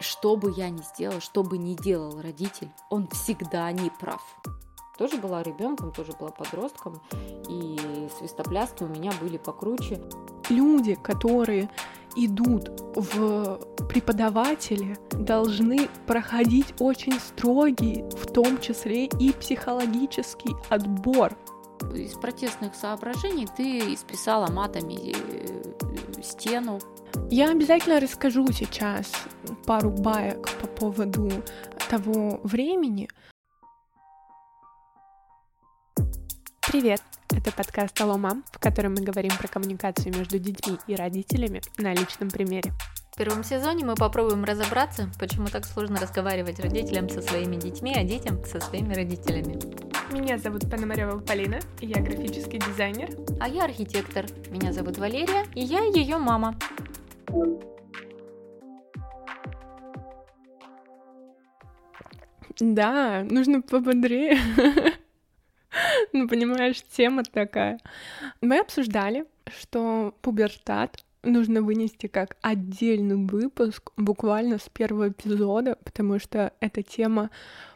Что 0.00 0.36
бы 0.36 0.52
я 0.56 0.70
ни 0.70 0.82
сделала, 0.82 1.20
что 1.20 1.42
бы 1.42 1.58
ни 1.58 1.74
делал 1.74 2.20
родитель, 2.20 2.70
он 2.90 3.08
всегда 3.08 3.70
не 3.72 3.90
прав. 3.90 4.22
Тоже 4.98 5.16
была 5.16 5.42
ребенком, 5.42 5.92
тоже 5.92 6.12
была 6.18 6.30
подростком, 6.30 7.00
и 7.48 8.08
свистопляски 8.18 8.84
у 8.84 8.88
меня 8.88 9.12
были 9.20 9.38
покруче. 9.38 10.00
Люди, 10.48 10.94
которые 10.94 11.68
идут 12.16 12.68
в 12.94 13.58
преподаватели, 13.88 14.96
должны 15.10 15.88
проходить 16.06 16.74
очень 16.78 17.18
строгий, 17.18 18.04
в 18.10 18.30
том 18.32 18.60
числе 18.60 19.06
и 19.06 19.32
психологический 19.32 20.54
отбор. 20.68 21.36
Из 21.92 22.12
протестных 22.12 22.76
соображений 22.76 23.48
ты 23.56 23.94
исписала 23.94 24.48
матами 24.50 25.12
э, 25.12 26.22
стену. 26.22 26.78
Я 27.30 27.50
обязательно 27.50 28.00
расскажу 28.00 28.46
сейчас 28.52 29.12
пару 29.64 29.90
баек 29.90 30.48
по 30.60 30.66
поводу 30.66 31.30
того 31.88 32.40
времени. 32.44 33.08
Привет! 36.60 37.02
Это 37.30 37.50
подкаст 37.50 37.98
«Алло, 38.00 38.18
мам», 38.18 38.44
в 38.52 38.58
котором 38.58 38.94
мы 38.94 39.02
говорим 39.02 39.32
про 39.38 39.48
коммуникацию 39.48 40.14
между 40.16 40.38
детьми 40.38 40.78
и 40.86 40.94
родителями 40.94 41.62
на 41.78 41.94
личном 41.94 42.30
примере. 42.30 42.72
В 43.12 43.16
первом 43.16 43.44
сезоне 43.44 43.84
мы 43.84 43.94
попробуем 43.94 44.44
разобраться, 44.44 45.08
почему 45.18 45.46
так 45.46 45.64
сложно 45.64 46.00
разговаривать 46.00 46.60
родителям 46.60 47.08
со 47.08 47.22
своими 47.22 47.56
детьми, 47.56 47.94
а 47.96 48.02
детям 48.02 48.44
со 48.44 48.60
своими 48.60 48.92
родителями. 48.92 49.58
Меня 50.12 50.38
зовут 50.38 50.70
Пономарева 50.70 51.20
Полина, 51.20 51.60
и 51.80 51.86
я 51.86 52.02
графический 52.02 52.58
дизайнер. 52.58 53.10
А 53.40 53.48
я 53.48 53.64
архитектор. 53.64 54.26
Меня 54.50 54.72
зовут 54.72 54.98
Валерия, 54.98 55.44
и 55.54 55.60
я 55.60 55.84
ее 55.84 56.18
мама. 56.18 56.56
Да, 62.60 63.24
нужно 63.28 63.62
пободрее. 63.62 64.38
Ну, 66.12 66.28
понимаешь, 66.28 66.80
тема 66.82 67.24
такая. 67.24 67.80
Мы 68.40 68.60
обсуждали, 68.60 69.24
что 69.46 70.14
пубертат 70.22 71.04
нужно 71.24 71.62
вынести 71.62 72.06
как 72.06 72.36
отдельный 72.42 73.16
выпуск 73.16 73.90
буквально 73.96 74.58
с 74.58 74.68
первого 74.68 75.08
эпизода, 75.08 75.76
потому 75.82 76.18
что 76.18 76.52
эта 76.60 76.82
тема 76.82 77.30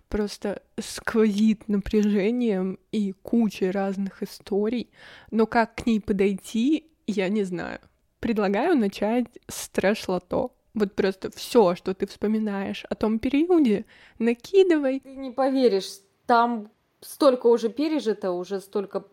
просто 0.09 0.63
сквозит 0.79 1.69
напряжением 1.69 2.79
и 2.93 3.13
кучей 3.23 3.71
разных 3.71 4.23
историй. 4.23 4.91
Но 5.31 5.47
как 5.47 5.75
к 5.77 5.87
ней 5.87 6.01
подойти, 6.01 6.91
я 7.07 7.29
не 7.29 7.45
знаю. 7.45 7.81
Предлагаю 8.21 8.77
начать 8.77 9.27
с 9.49 9.69
трэш-лото. 9.69 10.53
Вот 10.79 10.95
просто 10.95 11.31
все, 11.33 11.75
что 11.75 11.93
ты 11.93 12.07
вспоминаешь 12.07 12.85
о 12.89 12.95
том 12.95 13.19
периоде, 13.19 13.85
накидывай. 14.21 15.01
Ты 15.01 15.17
не 15.17 15.33
поверишь, 15.33 15.99
там 16.27 16.71
столько 17.01 17.49
уже 17.49 17.69
пережито, 17.69 18.31
уже 18.31 18.61
столько 18.61 19.05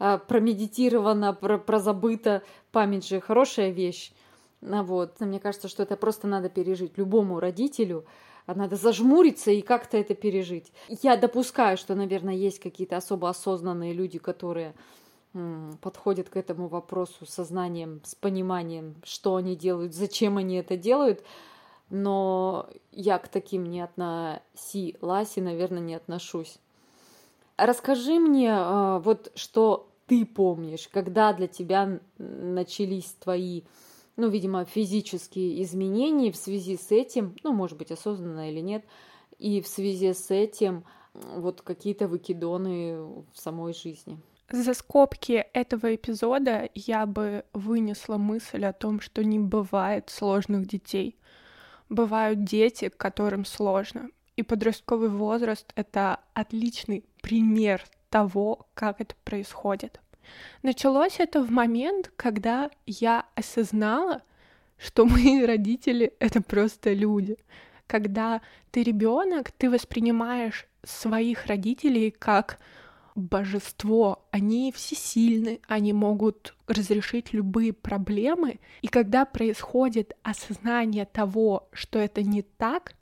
э, 0.00 0.18
промедитировано, 0.26 1.32
про, 1.32 1.58
прозабыто. 1.58 2.42
Память 2.72 3.06
же 3.06 3.20
хорошая 3.20 3.70
вещь. 3.70 4.12
Ну, 4.60 4.82
вот. 4.82 5.20
Мне 5.20 5.38
кажется, 5.38 5.68
что 5.68 5.84
это 5.84 5.96
просто 5.96 6.26
надо 6.26 6.48
пережить 6.48 6.98
любому 6.98 7.38
родителю. 7.38 8.04
Надо 8.48 8.74
зажмуриться 8.74 9.52
и 9.52 9.60
как-то 9.60 9.96
это 9.96 10.16
пережить. 10.16 10.72
Я 10.88 11.16
допускаю, 11.16 11.76
что, 11.76 11.94
наверное, 11.94 12.34
есть 12.34 12.58
какие-то 12.58 12.96
особо 12.96 13.28
осознанные 13.28 13.92
люди, 13.92 14.18
которые 14.18 14.74
подходят 15.80 16.28
к 16.28 16.36
этому 16.36 16.68
вопросу 16.68 17.26
сознанием, 17.26 18.00
с 18.04 18.14
пониманием, 18.14 18.96
что 19.04 19.36
они 19.36 19.54
делают, 19.54 19.94
зачем 19.94 20.36
они 20.36 20.56
это 20.56 20.76
делают. 20.76 21.22
Но 21.88 22.68
я 22.92 23.18
к 23.18 23.28
таким 23.28 23.64
не 23.64 23.80
относилась 23.80 25.36
и, 25.36 25.40
наверное, 25.40 25.80
не 25.80 25.94
отношусь. 25.94 26.58
Расскажи 27.56 28.18
мне, 28.18 28.52
а, 28.52 29.00
вот 29.00 29.32
что 29.34 29.88
ты 30.06 30.24
помнишь, 30.24 30.88
когда 30.88 31.32
для 31.32 31.46
тебя 31.46 32.00
начались 32.18 33.12
твои, 33.20 33.62
ну, 34.16 34.28
видимо, 34.28 34.64
физические 34.64 35.62
изменения 35.62 36.32
в 36.32 36.36
связи 36.36 36.76
с 36.76 36.90
этим, 36.90 37.36
ну, 37.42 37.52
может 37.52 37.76
быть, 37.76 37.92
осознанно 37.92 38.50
или 38.50 38.60
нет, 38.60 38.84
и 39.38 39.60
в 39.60 39.68
связи 39.68 40.12
с 40.12 40.30
этим 40.30 40.84
вот 41.12 41.60
какие-то 41.62 42.08
выкидоны 42.08 43.02
в 43.02 43.26
самой 43.34 43.74
жизни. 43.74 44.18
За 44.50 44.74
скобки 44.74 45.46
этого 45.52 45.94
эпизода 45.94 46.68
я 46.74 47.06
бы 47.06 47.44
вынесла 47.52 48.16
мысль 48.16 48.64
о 48.64 48.72
том, 48.72 49.00
что 49.00 49.22
не 49.22 49.38
бывает 49.38 50.10
сложных 50.10 50.66
детей. 50.66 51.16
Бывают 51.88 52.42
дети, 52.42 52.88
которым 52.88 53.44
сложно. 53.44 54.08
И 54.34 54.42
подростковый 54.42 55.08
возраст— 55.08 55.72
это 55.76 56.18
отличный 56.34 57.04
пример 57.22 57.84
того, 58.08 58.66
как 58.74 59.00
это 59.00 59.14
происходит. 59.24 60.00
Началось 60.62 61.20
это 61.20 61.42
в 61.42 61.50
момент, 61.50 62.10
когда 62.16 62.70
я 62.86 63.26
осознала, 63.36 64.22
что 64.78 65.04
мои 65.04 65.44
родители— 65.44 66.12
это 66.18 66.42
просто 66.42 66.92
люди. 66.92 67.36
Когда 67.86 68.40
ты 68.72 68.82
ребенок, 68.82 69.52
ты 69.52 69.70
воспринимаешь 69.70 70.66
своих 70.82 71.46
родителей 71.46 72.10
как 72.10 72.58
божество, 73.14 74.26
они 74.30 74.72
всесильны, 74.72 75.60
они 75.66 75.92
могут 75.92 76.54
разрешить 76.66 77.32
любые 77.32 77.72
проблемы. 77.72 78.60
И 78.82 78.88
когда 78.88 79.24
происходит 79.24 80.16
осознание 80.22 81.06
того, 81.06 81.68
что 81.72 81.98
это 81.98 82.22
не 82.22 82.42
так, 82.42 82.94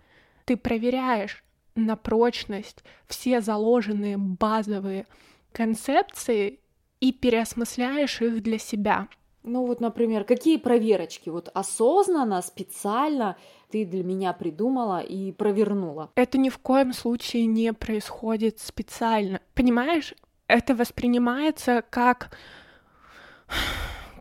ты 0.45 0.57
проверяешь 0.57 1.45
на 1.75 1.97
прочность 1.97 2.83
все 3.07 3.41
заложенные 3.41 4.17
базовые 4.17 5.07
концепции 5.53 6.61
и 7.01 7.13
переосмысляешь 7.13 8.21
их 8.21 8.43
для 8.43 8.59
себя. 8.59 9.09
Ну 9.45 9.67
вот, 9.67 9.81
например, 9.81 10.25
какие 10.25 10.57
проверочки? 10.57 11.31
Вот 11.31 11.49
осознанно, 11.55 12.43
специально 12.43 13.37
ты 13.71 13.85
для 13.85 14.03
меня 14.03 14.33
придумала 14.33 15.01
и 15.01 15.33
провернула. 15.33 16.11
Это 16.15 16.39
ни 16.39 16.49
в 16.49 16.59
коем 16.59 16.93
случае 16.93 17.47
не 17.47 17.73
происходит 17.73 18.61
специально. 18.61 19.41
Понимаешь, 19.55 20.15
это 20.47 20.75
воспринимается 20.75 21.85
как 21.91 22.37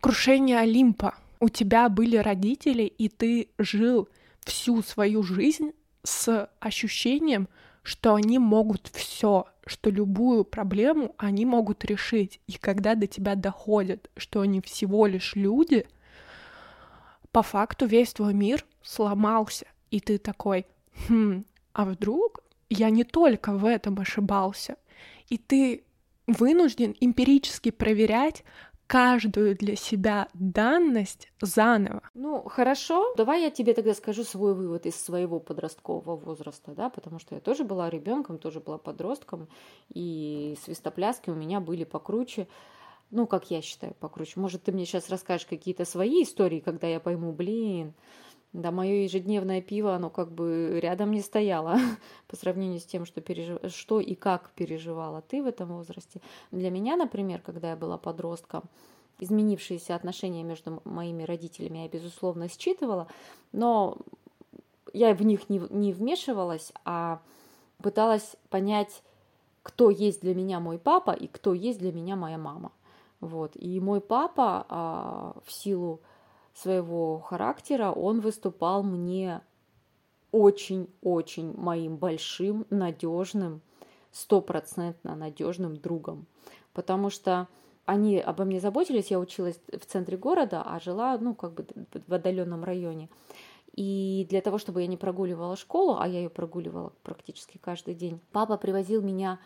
крушение 0.00 0.58
Олимпа. 0.58 1.14
У 1.40 1.48
тебя 1.48 1.88
были 1.88 2.16
родители, 2.16 2.82
и 2.82 3.08
ты 3.08 3.48
жил 3.58 4.08
всю 4.44 4.82
свою 4.82 5.22
жизнь 5.22 5.72
с 6.02 6.50
ощущением, 6.60 7.48
что 7.82 8.14
они 8.14 8.38
могут 8.38 8.88
все, 8.92 9.46
что 9.66 9.90
любую 9.90 10.44
проблему 10.44 11.14
они 11.16 11.46
могут 11.46 11.84
решить. 11.84 12.40
И 12.46 12.58
когда 12.58 12.94
до 12.94 13.06
тебя 13.06 13.34
доходит, 13.34 14.10
что 14.16 14.40
они 14.40 14.60
всего 14.60 15.06
лишь 15.06 15.36
люди, 15.36 15.86
по 17.32 17.42
факту 17.42 17.86
весь 17.86 18.12
твой 18.12 18.34
мир 18.34 18.64
сломался, 18.88 19.66
и 19.90 20.00
ты 20.00 20.18
такой, 20.18 20.66
хм, 21.08 21.44
а 21.72 21.84
вдруг 21.84 22.40
я 22.70 22.88
не 22.90 23.04
только 23.04 23.52
в 23.52 23.66
этом 23.66 23.98
ошибался, 24.00 24.76
и 25.28 25.36
ты 25.36 25.84
вынужден 26.26 26.94
эмпирически 27.00 27.70
проверять, 27.70 28.44
каждую 28.86 29.54
для 29.54 29.76
себя 29.76 30.28
данность 30.32 31.30
заново. 31.42 32.02
Ну, 32.14 32.42
хорошо, 32.48 33.12
давай 33.18 33.42
я 33.42 33.50
тебе 33.50 33.74
тогда 33.74 33.92
скажу 33.92 34.24
свой 34.24 34.54
вывод 34.54 34.86
из 34.86 34.96
своего 34.96 35.40
подросткового 35.40 36.16
возраста, 36.16 36.72
да, 36.72 36.88
потому 36.88 37.18
что 37.18 37.34
я 37.34 37.42
тоже 37.42 37.64
была 37.64 37.90
ребенком, 37.90 38.38
тоже 38.38 38.60
была 38.60 38.78
подростком, 38.78 39.48
и 39.92 40.56
свистопляски 40.64 41.28
у 41.28 41.34
меня 41.34 41.60
были 41.60 41.84
покруче. 41.84 42.48
Ну, 43.10 43.26
как 43.26 43.50
я 43.50 43.60
считаю, 43.60 43.94
покруче. 43.94 44.40
Может, 44.40 44.64
ты 44.64 44.72
мне 44.72 44.86
сейчас 44.86 45.10
расскажешь 45.10 45.46
какие-то 45.46 45.84
свои 45.84 46.22
истории, 46.22 46.60
когда 46.60 46.86
я 46.86 46.98
пойму, 46.98 47.32
блин, 47.32 47.92
да, 48.52 48.70
мое 48.70 49.02
ежедневное 49.02 49.60
пиво, 49.60 49.94
оно 49.94 50.10
как 50.10 50.32
бы 50.32 50.78
рядом 50.80 51.10
не 51.10 51.20
стояло 51.20 51.78
по 52.28 52.36
сравнению 52.36 52.80
с 52.80 52.84
тем, 52.84 53.04
что, 53.04 53.20
пережив... 53.20 53.58
что 53.68 54.00
и 54.00 54.14
как 54.14 54.50
переживала 54.50 55.22
ты 55.22 55.42
в 55.42 55.46
этом 55.46 55.68
возрасте. 55.76 56.20
Для 56.50 56.70
меня, 56.70 56.96
например, 56.96 57.40
когда 57.40 57.70
я 57.70 57.76
была 57.76 57.98
подростком, 57.98 58.64
изменившиеся 59.20 59.94
отношения 59.94 60.44
между 60.44 60.80
моими 60.84 61.24
родителями 61.24 61.78
я, 61.78 61.88
безусловно, 61.88 62.48
считывала, 62.48 63.08
но 63.52 63.98
я 64.92 65.14
в 65.14 65.22
них 65.22 65.50
не, 65.50 65.60
не 65.70 65.92
вмешивалась, 65.92 66.72
а 66.84 67.20
пыталась 67.82 68.36
понять, 68.48 69.02
кто 69.62 69.90
есть 69.90 70.22
для 70.22 70.34
меня 70.34 70.60
мой 70.60 70.78
папа 70.78 71.10
и 71.10 71.26
кто 71.26 71.52
есть 71.52 71.78
для 71.78 71.92
меня 71.92 72.16
моя 72.16 72.38
мама. 72.38 72.72
Вот. 73.20 73.52
И 73.54 73.80
мой 73.80 74.00
папа 74.00 74.64
а, 74.68 75.36
в 75.44 75.52
силу 75.52 76.00
своего 76.58 77.20
характера 77.20 77.90
он 77.90 78.20
выступал 78.20 78.82
мне 78.82 79.40
очень-очень 80.32 81.54
моим 81.56 81.96
большим, 81.96 82.66
надежным, 82.70 83.62
стопроцентно 84.10 85.14
надежным 85.14 85.76
другом. 85.76 86.26
Потому 86.72 87.10
что 87.10 87.48
они 87.86 88.18
обо 88.18 88.44
мне 88.44 88.60
заботились, 88.60 89.10
я 89.10 89.18
училась 89.18 89.60
в 89.68 89.86
центре 89.86 90.18
города, 90.18 90.62
а 90.62 90.78
жила, 90.80 91.16
ну, 91.18 91.34
как 91.34 91.54
бы 91.54 91.66
в 92.06 92.12
отдаленном 92.12 92.64
районе. 92.64 93.08
И 93.72 94.26
для 94.28 94.40
того, 94.40 94.58
чтобы 94.58 94.82
я 94.82 94.86
не 94.86 94.96
прогуливала 94.96 95.56
школу, 95.56 95.96
а 95.98 96.08
я 96.08 96.18
ее 96.18 96.28
прогуливала 96.28 96.92
практически 97.02 97.58
каждый 97.58 97.94
день, 97.94 98.20
папа 98.32 98.58
привозил 98.58 99.00
меня 99.00 99.38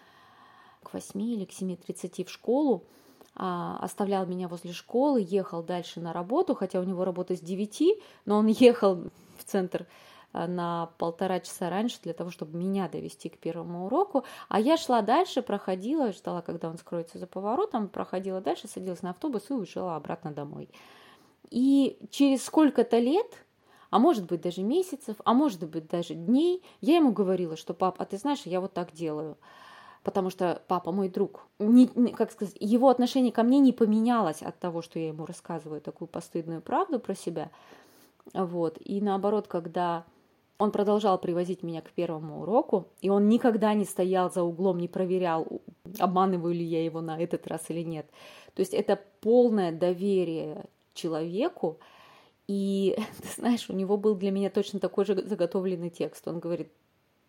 к 0.82 0.93
8 0.93 1.20
или 1.20 1.44
к 1.44 1.50
7.30 1.50 2.25
в 2.25 2.31
школу, 2.31 2.85
оставлял 3.34 4.26
меня 4.26 4.49
возле 4.49 4.73
школы, 4.73 5.25
ехал 5.26 5.62
дальше 5.62 6.00
на 6.00 6.12
работу, 6.12 6.55
хотя 6.55 6.81
у 6.81 6.84
него 6.84 7.05
работа 7.05 7.37
с 7.37 7.40
9, 7.40 7.99
но 8.26 8.38
он 8.38 8.46
ехал 8.49 9.05
в 9.38 9.44
центр 9.44 9.87
а, 10.32 10.46
на 10.46 10.90
полтора 10.99 11.40
часа 11.40 11.70
раньше 11.70 11.99
для 12.02 12.12
того, 12.12 12.31
чтобы 12.31 12.58
меня 12.58 12.88
довести 12.88 13.29
к 13.29 13.38
первому 13.38 13.87
уроку. 13.87 14.25
А 14.49 14.61
я 14.61 14.76
шла 14.76 15.02
дальше, 15.02 15.43
проходила, 15.43 16.12
ждала, 16.12 16.43
когда 16.43 16.69
он 16.69 16.79
скроется 16.79 17.19
за 17.19 17.26
поворотом, 17.26 17.88
проходила 17.88 18.40
дальше, 18.40 18.69
садилась 18.69 19.02
на 19.02 19.11
автобус 19.11 19.49
и 19.49 19.55
уезжала 19.55 19.96
обратно 19.96 20.32
домой. 20.32 20.69
И 21.50 21.99
через 22.11 22.44
сколько-то 22.44 22.99
лет 22.99 23.26
а 23.93 23.99
может 23.99 24.25
быть 24.25 24.40
даже 24.40 24.62
месяцев, 24.62 25.17
а 25.23 25.35
может 25.35 25.69
быть 25.69 25.87
даже 25.87 26.14
дней, 26.14 26.62
я 26.81 26.96
ему 26.96 27.12
говорила, 27.12 27.58
что 27.58 27.75
пап, 27.75 27.96
а 27.99 28.06
ты 28.06 28.17
знаешь, 28.17 28.40
я 28.46 28.62
вот 28.62 28.73
так 28.73 28.93
делаю 28.93 29.37
потому 30.02 30.31
что 30.31 30.62
папа 30.69 30.93
мой 30.93 31.08
друг. 31.08 31.46
Не, 31.58 31.87
как 32.12 32.32
сказать, 32.32 32.56
его 32.58 32.88
отношение 32.88 33.32
ко 33.32 33.43
мне 33.43 33.58
не 33.58 33.72
поменялось 33.72 34.43
от 34.43 34.58
того, 34.58 34.82
что 34.82 34.99
я 34.99 35.08
ему 35.08 35.26
рассказываю 35.26 35.81
такую 35.81 36.08
постыдную 36.08 36.60
правду 36.60 36.99
про 36.99 37.14
себя. 37.14 37.50
Вот. 38.34 38.78
И 38.84 39.00
наоборот, 39.00 39.49
когда 39.49 40.04
он 40.58 40.70
продолжал 40.70 41.19
привозить 41.19 41.62
меня 41.62 41.82
к 41.82 41.90
первому 41.90 42.43
уроку, 42.43 42.87
и 43.00 43.08
он 43.10 43.28
никогда 43.28 43.75
не 43.75 43.84
стоял 43.84 44.31
за 44.31 44.43
углом, 44.43 44.78
не 44.78 44.88
проверял, 44.88 45.46
обманываю 45.99 46.54
ли 46.54 46.64
я 46.64 46.84
его 46.84 47.00
на 47.00 47.20
этот 47.20 47.46
раз 47.46 47.69
или 47.69 47.82
нет. 47.82 48.06
То 48.54 48.60
есть 48.60 48.75
это 48.75 49.00
полное 49.20 49.72
доверие 49.72 50.66
человеку, 50.94 51.78
и, 52.46 52.96
ты 53.22 53.40
знаешь, 53.40 53.69
у 53.70 53.72
него 53.72 53.96
был 53.96 54.14
для 54.14 54.31
меня 54.31 54.50
точно 54.50 54.78
такой 54.78 55.04
же 55.04 55.14
заготовленный 55.26 55.90
текст. 55.90 56.26
Он 56.28 56.38
говорит, 56.38 56.70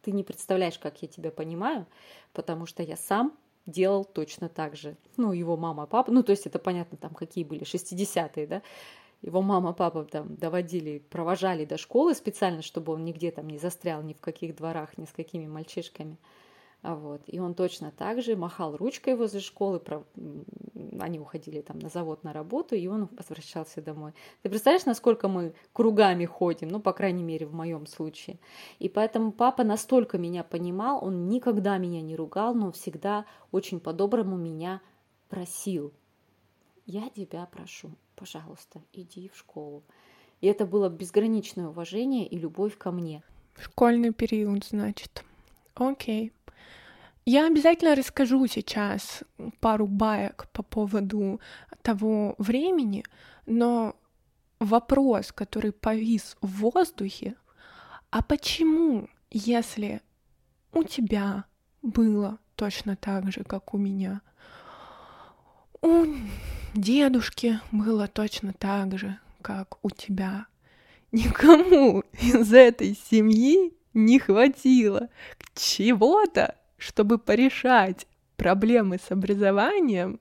ты 0.04 0.12
не 0.12 0.24
представляешь, 0.24 0.78
как 0.78 1.02
я 1.02 1.08
тебя 1.08 1.32
понимаю, 1.32 1.88
потому 2.34 2.66
что 2.66 2.84
я 2.84 2.98
сам 2.98 3.34
делал 3.66 4.04
точно 4.04 4.50
так 4.50 4.76
же. 4.76 4.96
Ну, 5.18 5.32
его 5.32 5.58
мама, 5.58 5.86
папа, 5.86 6.12
ну, 6.12 6.24
то 6.24 6.32
есть 6.32 6.46
это 6.46 6.60
понятно, 6.60 6.98
там, 6.98 7.14
какие 7.14 7.44
были, 7.44 7.64
60-е, 7.64 8.48
да, 8.48 8.62
его 9.22 9.42
мама, 9.42 9.72
папа 9.72 10.04
там 10.04 10.36
доводили, 10.36 11.00
провожали 11.10 11.64
до 11.64 11.78
школы 11.78 12.14
специально, 12.14 12.62
чтобы 12.62 12.94
он 12.94 13.06
нигде 13.06 13.32
там 13.32 13.48
не 13.48 13.58
застрял, 13.58 14.02
ни 14.04 14.14
в 14.14 14.20
каких 14.20 14.56
дворах, 14.56 14.98
ни 14.98 15.06
с 15.06 15.12
какими 15.12 15.48
мальчишками. 15.48 16.18
А 16.84 16.96
вот. 16.96 17.22
И 17.28 17.40
он 17.40 17.54
точно 17.54 17.92
так 17.92 18.22
же 18.22 18.36
махал 18.36 18.76
ручкой 18.76 19.16
возле 19.16 19.40
школы, 19.40 19.82
они 21.00 21.18
уходили 21.18 21.62
там 21.62 21.80
на 21.80 21.88
завод 21.88 22.26
на 22.26 22.34
работу, 22.34 22.76
и 22.76 22.88
он 22.88 23.08
возвращался 23.18 23.82
домой. 23.82 24.12
Ты 24.42 24.50
представляешь, 24.50 24.86
насколько 24.86 25.30
мы 25.30 25.54
кругами 25.72 26.26
ходим, 26.26 26.68
ну, 26.68 26.82
по 26.82 26.92
крайней 26.92 27.24
мере, 27.24 27.46
в 27.46 27.54
моем 27.54 27.88
случае. 27.88 28.38
И 28.80 28.90
поэтому 28.90 29.32
папа 29.32 29.64
настолько 29.64 30.18
меня 30.18 30.44
понимал, 30.44 31.04
он 31.04 31.30
никогда 31.30 31.78
меня 31.78 32.02
не 32.02 32.18
ругал, 32.18 32.54
но 32.54 32.74
всегда 32.74 33.26
очень 33.54 33.80
по-доброму 33.80 34.36
меня 34.36 34.82
просил. 35.30 35.94
Я 36.86 37.10
тебя 37.10 37.48
прошу, 37.50 37.92
пожалуйста, 38.18 38.82
иди 38.92 39.30
в 39.30 39.38
школу. 39.38 39.84
И 40.42 40.48
это 40.48 40.66
было 40.66 40.90
безграничное 40.90 41.70
уважение 41.70 42.28
и 42.28 42.38
любовь 42.38 42.78
ко 42.78 42.92
мне. 42.92 43.24
Школьный 43.58 44.12
период, 44.12 44.66
значит. 44.66 45.24
Окей. 45.76 46.34
Я 47.26 47.48
обязательно 47.48 47.96
расскажу 47.96 48.46
сейчас 48.48 49.24
пару 49.62 49.88
баек 49.88 50.48
по 50.52 50.62
поводу 50.62 51.40
того 51.82 52.36
времени, 52.38 53.06
но 53.46 53.96
вопрос, 54.60 55.32
который 55.32 55.72
повис 55.72 56.36
в 56.42 56.60
воздухе, 56.60 57.36
а 58.10 58.22
почему, 58.22 59.10
если 59.32 60.02
у 60.74 60.84
тебя 60.84 61.46
было 61.82 62.40
точно 62.56 62.98
так 62.98 63.32
же, 63.32 63.44
как 63.44 63.74
у 63.74 63.78
меня, 63.78 64.22
у 65.82 66.06
дедушки 66.74 67.60
было 67.72 68.08
точно 68.08 68.54
так 68.54 68.98
же, 68.98 69.18
как 69.42 69.78
у 69.82 69.90
тебя, 69.90 70.48
никому 71.14 72.02
из 72.20 72.52
этой 72.52 72.98
семьи 73.10 73.74
не 73.94 74.20
хватило 74.20 75.10
чего-то, 75.56 76.58
чтобы 76.78 77.18
порешать 77.18 78.08
проблемы 78.38 78.98
с 78.98 79.12
образованием, 79.12 80.20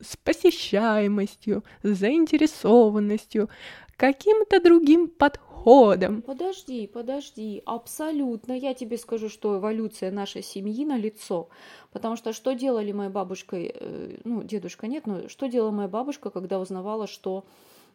с 0.00 0.16
посещаемостью, 0.16 1.64
с 1.82 1.98
заинтересованностью, 1.98 3.48
каким-то 3.96 4.60
другим 4.60 5.08
подходом. 5.08 6.22
Подожди, 6.22 6.86
подожди, 6.88 7.62
абсолютно. 7.64 8.52
Я 8.52 8.74
тебе 8.74 8.98
скажу, 8.98 9.28
что 9.28 9.58
эволюция 9.58 10.10
нашей 10.10 10.42
семьи 10.42 10.84
на 10.84 10.96
лицо. 10.96 11.48
Потому 11.92 12.16
что 12.16 12.32
что 12.32 12.52
делали 12.52 12.90
моя 12.92 13.10
бабушка, 13.10 13.56
э, 13.56 14.18
ну, 14.24 14.42
дедушка 14.42 14.88
нет, 14.88 15.06
но 15.06 15.28
что 15.28 15.46
делала 15.46 15.70
моя 15.70 15.88
бабушка, 15.88 16.30
когда 16.30 16.58
узнавала, 16.58 17.06
что 17.06 17.44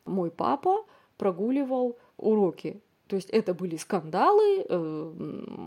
мой 0.06 0.32
папа 0.32 0.86
прогуливал 1.18 1.98
уроки 2.16 2.82
то 3.08 3.16
есть 3.16 3.30
это 3.30 3.54
были 3.54 3.78
скандалы, 3.78 4.66
э, 4.68 5.14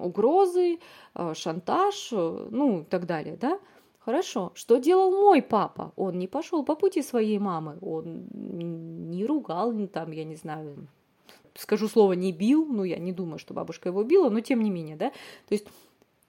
угрозы, 0.02 0.78
э, 1.14 1.34
шантаж, 1.34 2.10
э, 2.12 2.48
ну 2.50 2.80
и 2.80 2.84
так 2.84 3.06
далее, 3.06 3.36
да? 3.36 3.58
Хорошо. 3.98 4.52
Что 4.54 4.78
делал 4.78 5.10
мой 5.10 5.42
папа? 5.42 5.92
Он 5.96 6.18
не 6.18 6.26
пошел 6.26 6.64
по 6.64 6.74
пути 6.74 7.02
своей 7.02 7.38
мамы, 7.38 7.78
он 7.82 8.26
не 9.10 9.26
ругал, 9.26 9.72
там, 9.88 10.12
я 10.12 10.24
не 10.24 10.36
знаю, 10.36 10.86
скажу 11.54 11.88
слово, 11.88 12.14
не 12.14 12.32
бил, 12.32 12.66
ну 12.66 12.84
я 12.84 12.98
не 12.98 13.12
думаю, 13.12 13.38
что 13.38 13.54
бабушка 13.54 13.88
его 13.88 14.02
била, 14.02 14.30
но 14.30 14.40
тем 14.40 14.62
не 14.62 14.70
менее, 14.70 14.96
да? 14.96 15.10
То 15.48 15.54
есть 15.54 15.66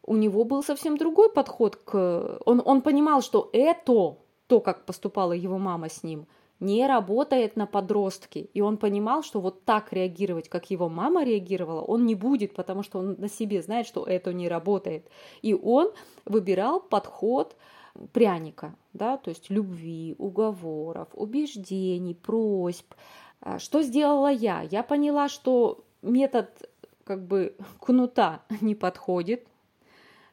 у 0.03 0.15
него 0.15 0.43
был 0.43 0.63
совсем 0.63 0.97
другой 0.97 1.31
подход 1.31 1.75
к... 1.75 2.39
Он, 2.45 2.61
он 2.65 2.81
понимал, 2.81 3.21
что 3.21 3.49
это, 3.53 4.17
то, 4.47 4.59
как 4.59 4.85
поступала 4.85 5.33
его 5.33 5.57
мама 5.57 5.89
с 5.89 6.03
ним– 6.03 6.25
не 6.61 6.87
работает 6.87 7.55
на 7.55 7.65
подростке. 7.65 8.41
И 8.53 8.61
он 8.61 8.77
понимал, 8.77 9.23
что 9.23 9.41
вот 9.41 9.65
так 9.65 9.91
реагировать, 9.91 10.47
как 10.47 10.69
его 10.69 10.89
мама 10.89 11.25
реагировала, 11.25 11.81
он 11.81 12.05
не 12.05 12.15
будет, 12.15 12.53
потому 12.53 12.83
что 12.83 12.99
он 12.99 13.15
на 13.17 13.27
себе 13.27 13.61
знает, 13.63 13.87
что 13.87 14.05
это 14.05 14.31
не 14.31 14.47
работает. 14.47 15.09
И 15.41 15.55
он 15.55 15.91
выбирал 16.23 16.79
подход 16.79 17.57
пряника, 18.13 18.75
да, 18.93 19.17
то 19.17 19.29
есть 19.29 19.49
любви, 19.49 20.15
уговоров, 20.19 21.09
убеждений, 21.13 22.13
просьб. 22.13 22.93
А 23.41 23.57
что 23.57 23.81
сделала 23.81 24.31
я? 24.31 24.61
Я 24.61 24.83
поняла, 24.83 25.29
что 25.29 25.83
метод 26.03 26.69
как 27.05 27.25
бы 27.25 27.55
кнута 27.79 28.43
не 28.61 28.75
подходит, 28.75 29.47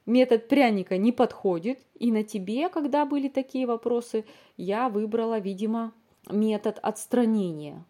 метод 0.05 0.47
пряника 0.47 0.99
не 0.99 1.11
подходит, 1.11 1.79
и 1.99 2.13
на 2.13 2.23
тебе, 2.23 2.69
когда 2.69 3.07
были 3.07 3.29
такие 3.29 3.67
вопросы, 3.67 4.27
я 4.59 4.91
выбрала, 4.91 5.39
видимо, 5.39 5.93
метод 6.31 6.79
отстранения? 6.83 7.85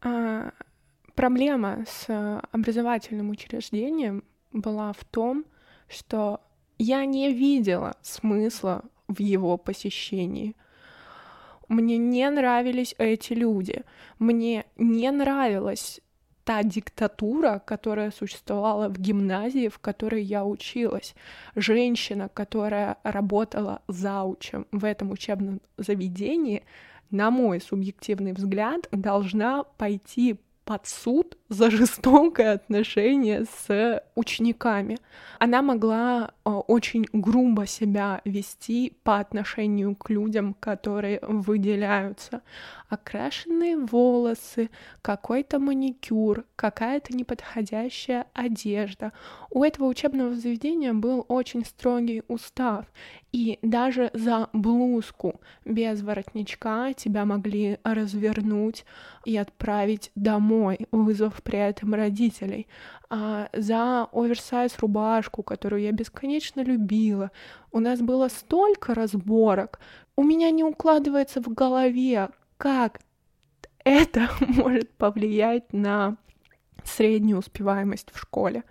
А, 0.00 0.52
проблема 1.14 1.84
с 1.86 2.42
образовательным 2.52 3.30
учреждением 3.30 4.24
была 4.52 4.92
в 4.92 5.04
том, 5.04 5.44
что 5.88 6.40
я 6.78 7.04
не 7.04 7.32
видела 7.32 7.96
смысла 8.02 8.84
в 9.08 9.20
его 9.20 9.56
посещении. 9.56 10.54
Мне 11.68 11.98
не 11.98 12.28
нравились 12.30 12.94
эти 12.98 13.32
люди. 13.34 13.82
Мне 14.18 14.64
не 14.76 15.10
нравилась 15.10 16.00
та 16.44 16.62
диктатура, 16.62 17.62
которая 17.62 18.10
существовала 18.10 18.88
в 18.88 18.98
гимназии, 18.98 19.68
в 19.68 19.78
которой 19.80 20.22
я 20.22 20.46
училась. 20.46 21.14
Женщина, 21.56 22.30
которая 22.30 22.96
работала 23.02 23.82
заучем 23.86 24.66
в 24.72 24.86
этом 24.86 25.10
учебном 25.10 25.60
заведении, 25.76 26.64
на 27.10 27.30
мой 27.30 27.60
субъективный 27.60 28.32
взгляд, 28.32 28.88
должна 28.92 29.64
пойти 29.64 30.38
под 30.68 30.86
суд 30.86 31.38
за 31.48 31.70
жестокое 31.70 32.52
отношение 32.52 33.46
с 33.46 34.02
учениками. 34.14 34.98
Она 35.38 35.62
могла 35.62 36.32
э, 36.44 36.50
очень 36.50 37.06
грубо 37.14 37.66
себя 37.66 38.20
вести 38.26 38.92
по 39.02 39.18
отношению 39.18 39.96
к 39.96 40.10
людям, 40.10 40.52
которые 40.60 41.20
выделяются. 41.22 42.42
Окрашенные 42.90 43.78
волосы, 43.78 44.68
какой-то 45.00 45.58
маникюр, 45.58 46.44
какая-то 46.54 47.16
неподходящая 47.16 48.26
одежда. 48.34 49.14
У 49.48 49.64
этого 49.64 49.86
учебного 49.86 50.34
заведения 50.34 50.92
был 50.92 51.24
очень 51.28 51.64
строгий 51.64 52.24
устав, 52.28 52.84
и 53.32 53.58
даже 53.62 54.10
за 54.14 54.48
блузку 54.52 55.40
без 55.64 56.02
воротничка 56.02 56.94
тебя 56.94 57.24
могли 57.26 57.78
развернуть 57.84 58.86
и 59.24 59.36
отправить 59.36 60.10
домой, 60.14 60.86
вызвав 60.92 61.42
при 61.42 61.58
этом 61.58 61.94
родителей. 61.94 62.66
А 63.10 63.50
за 63.52 64.08
оверсайз 64.12 64.78
рубашку, 64.78 65.42
которую 65.42 65.82
я 65.82 65.92
бесконечно 65.92 66.62
любила. 66.62 67.30
У 67.70 67.80
нас 67.80 68.00
было 68.00 68.28
столько 68.28 68.94
разборок. 68.94 69.78
У 70.16 70.22
меня 70.22 70.50
не 70.50 70.64
укладывается 70.64 71.42
в 71.42 71.52
голове, 71.52 72.30
как 72.56 73.00
это 73.84 74.30
может 74.40 74.90
повлиять 74.92 75.72
на 75.72 76.16
среднюю 76.82 77.38
успеваемость 77.38 78.10
в 78.10 78.18
школе. 78.18 78.64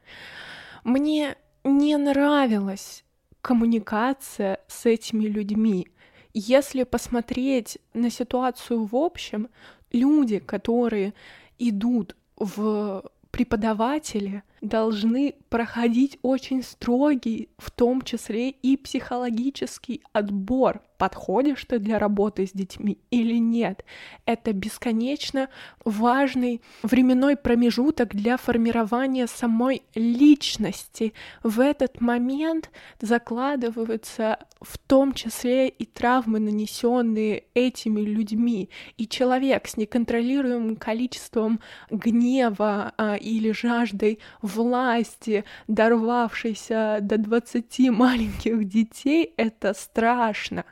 Мне 0.84 1.36
не 1.64 1.96
нравилась 1.98 3.04
коммуникация 3.48 4.60
с 4.68 4.86
этими 4.86 5.24
людьми. 5.24 5.88
Если 6.34 6.84
посмотреть 6.84 7.77
на 7.94 8.10
ситуацию 8.10 8.84
в 8.84 8.94
общем, 8.94 9.48
люди, 9.94 10.39
которые 10.39 11.13
идут 11.58 12.18
в 12.36 13.06
преподаватели 13.32 14.44
должны 14.62 15.36
проходить 15.50 16.20
очень 16.22 16.64
строгий, 16.64 17.50
в 17.58 17.72
том 17.72 18.02
числе 18.02 18.50
и 18.50 18.78
психологический 18.78 20.02
отбор 20.14 20.82
подходишь 20.98 21.64
ты 21.66 21.80
для 21.80 22.00
работы 22.00 22.48
с 22.48 22.52
детьми 22.52 22.98
или 23.12 23.38
нет. 23.38 23.86
Это 24.26 24.54
бесконечно 24.54 25.50
важный 25.86 26.62
временной 26.84 27.38
промежуток 27.38 28.16
для 28.16 28.38
формирования 28.38 29.28
самой 29.28 29.84
личности. 29.96 31.14
В 31.44 31.60
этот 31.60 32.02
момент 32.02 32.72
закладываются 33.00 34.40
в 34.62 34.78
том 34.78 35.14
числе 35.14 35.70
и 35.70 35.86
травмы, 35.86 36.40
нанесенные 36.40 37.44
этими 37.54 38.02
людьми. 38.02 38.70
И 38.98 39.08
человек 39.08 39.68
с 39.68 39.78
неконтролируемым 39.78 40.76
количеством 40.78 41.60
гнева 41.92 42.94
а, 42.98 43.16
или 43.16 43.52
жаждой 43.52 44.20
власти, 44.48 45.44
дорвавшийся 45.68 47.00
до 47.01 47.18
20 47.18 47.80
маленьких 47.89 48.68
детей, 48.68 49.34
это 49.38 49.74
страшно. 49.74 50.63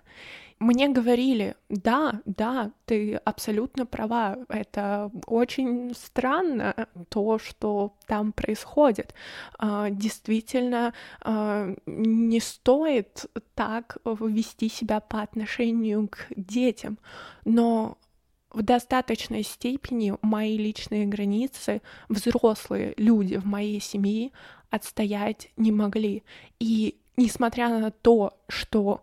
Мне 0.60 0.88
говорили, 0.88 1.56
да, 1.68 2.22
да, 2.26 2.72
ты 2.86 3.16
абсолютно 3.16 3.86
права, 3.86 4.38
это 4.48 5.12
очень 5.28 5.94
странно 5.94 6.88
то, 7.10 7.38
что 7.40 7.94
там 8.08 8.32
происходит. 8.32 9.14
А, 9.60 9.90
действительно, 9.90 10.94
а, 11.22 11.76
не 11.86 12.40
стоит 12.40 13.26
так 13.54 13.98
вести 14.06 14.70
себя 14.70 15.02
по 15.02 15.22
отношению 15.22 16.08
к 16.08 16.28
детям, 16.38 17.00
но 17.44 17.98
в 18.56 18.64
достаточной 18.64 19.44
степени 19.44 20.14
мои 20.22 20.58
личные 20.58 21.06
границы 21.06 21.82
взрослые 22.08 22.94
люди 22.96 23.36
в 23.36 23.46
моей 23.46 23.82
семье 23.82 24.32
отстоять 24.70 25.52
не 25.58 25.74
могли. 25.74 26.24
И 26.60 26.98
несмотря 27.18 27.68
на 27.68 27.92
то, 27.92 28.40
что 28.48 29.02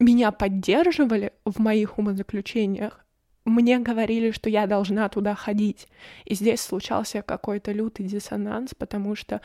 меня 0.00 0.32
поддерживали 0.32 1.32
в 1.44 1.60
моих 1.60 1.98
умозаключениях, 1.98 3.04
мне 3.44 3.78
говорили, 3.78 4.32
что 4.32 4.50
я 4.50 4.66
должна 4.66 5.08
туда 5.08 5.36
ходить. 5.36 5.86
И 6.24 6.34
здесь 6.34 6.60
случался 6.60 7.22
какой-то 7.22 7.70
лютый 7.70 8.04
диссонанс, 8.06 8.74
потому 8.74 9.14
что 9.14 9.40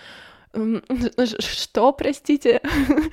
что, 1.27 1.93
простите, 1.93 2.61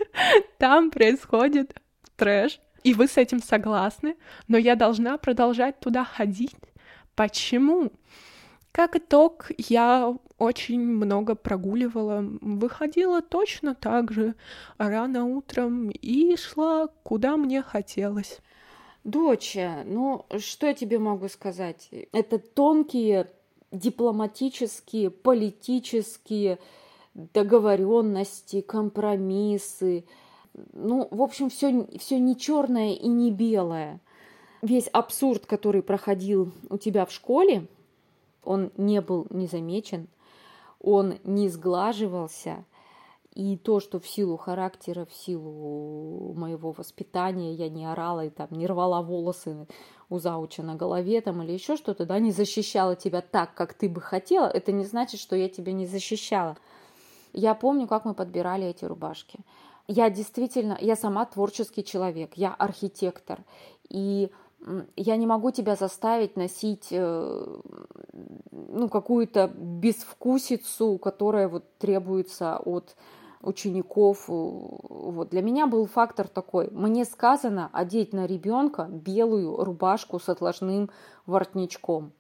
там 0.59 0.91
происходит 0.91 1.75
трэш, 2.17 2.61
и 2.85 2.95
вы 2.95 3.09
с 3.09 3.17
этим 3.17 3.43
согласны, 3.43 4.17
но 4.47 4.57
я 4.57 4.77
должна 4.77 5.19
продолжать 5.19 5.81
туда 5.81 6.05
ходить. 6.05 6.55
Почему? 7.17 7.91
Как 8.71 8.97
итог, 8.97 9.51
я 9.59 10.17
очень 10.39 10.81
много 10.81 11.35
прогуливала, 11.35 12.25
выходила 12.41 13.23
точно 13.23 13.75
так 13.75 14.13
же 14.13 14.35
рано 14.79 15.25
утром 15.25 15.91
и 15.91 16.37
шла, 16.37 16.89
куда 17.03 17.37
мне 17.37 17.63
хотелось. 17.63 18.41
Доча, 19.05 19.83
ну 19.85 20.27
что 20.39 20.67
я 20.67 20.75
тебе 20.75 20.99
могу 20.99 21.29
сказать? 21.29 21.89
Это 22.13 22.39
тонкие 22.39 23.31
дипломатические, 23.71 25.11
политические 25.11 26.59
договоренности, 27.15 28.61
компромиссы. 28.61 30.05
Ну, 30.73 31.09
в 31.11 31.23
общем, 31.23 31.51
все, 31.51 31.87
все 31.99 32.19
не 32.19 32.37
черное 32.37 32.93
и 32.93 33.09
не 33.09 33.31
белое. 33.31 34.01
Весь 34.63 34.89
абсурд, 34.89 35.47
который 35.47 35.83
проходил 35.83 36.53
у 36.71 36.79
тебя 36.79 37.05
в 37.05 37.13
школе, 37.13 37.67
он 38.43 38.71
не 38.77 39.01
был 39.01 39.27
незамечен, 39.31 40.09
он 40.81 41.19
не 41.25 41.49
сглаживался, 41.49 42.65
и 43.35 43.57
то, 43.57 43.81
что 43.81 43.99
в 43.99 44.07
силу 44.07 44.37
характера, 44.37 45.07
в 45.07 45.13
силу 45.13 46.33
моего 46.35 46.71
воспитания 46.71 47.53
я 47.55 47.69
не 47.69 47.85
орала 47.85 48.27
и 48.27 48.31
там 48.31 48.49
не 48.53 48.67
рвала 48.67 49.03
волосы 49.03 49.67
у 50.09 50.19
зауча 50.19 50.63
на 50.63 50.77
голове 50.77 51.21
там 51.21 51.43
или 51.43 51.53
еще 51.53 51.77
что-то, 51.77 52.07
да, 52.07 52.21
не 52.21 52.31
защищала 52.31 52.95
тебя 52.95 53.23
так, 53.23 53.55
как 53.55 53.75
ты 53.75 53.89
бы 53.89 54.01
хотела, 54.01 54.47
это 54.47 54.71
не 54.71 54.85
значит, 54.85 55.19
что 55.19 55.35
я 55.35 55.49
тебя 55.49 55.73
не 55.73 55.87
защищала. 55.87 56.57
Я 57.33 57.57
помню, 57.57 57.89
как 57.89 58.05
мы 58.05 58.15
подбирали 58.15 58.67
эти 58.67 58.85
рубашки. 58.85 59.41
Я 59.87 60.09
действительно, 60.09 60.79
я 60.81 60.97
сама 60.97 61.27
творческий 61.27 61.85
человек, 61.85 62.33
я 62.37 62.55
архитектор, 62.55 63.45
и 63.89 64.31
я 64.97 65.17
не 65.17 65.27
могу 65.27 65.51
тебя 65.51 65.77
заставить 65.77 66.37
носить 66.37 66.89
э, 66.91 67.61
ну, 68.51 68.89
какую-то 68.89 69.49
безвкусицу, 69.55 70.97
которая 70.99 71.49
вот 71.49 71.65
требуется 71.79 72.57
от 72.57 72.97
учеников. 73.43 74.25
Вот. 74.29 75.29
Для 75.29 75.43
меня 75.43 75.67
был 75.67 75.87
фактор 75.87 76.29
такой. 76.29 76.71
Мне 76.71 77.05
сказано 77.05 77.69
одеть 77.73 78.15
на 78.15 78.27
ребенка 78.27 78.89
белую 78.91 79.63
рубашку 79.63 80.19
с 80.19 80.29
отложным 80.31 80.91
воротничком. 81.27 82.13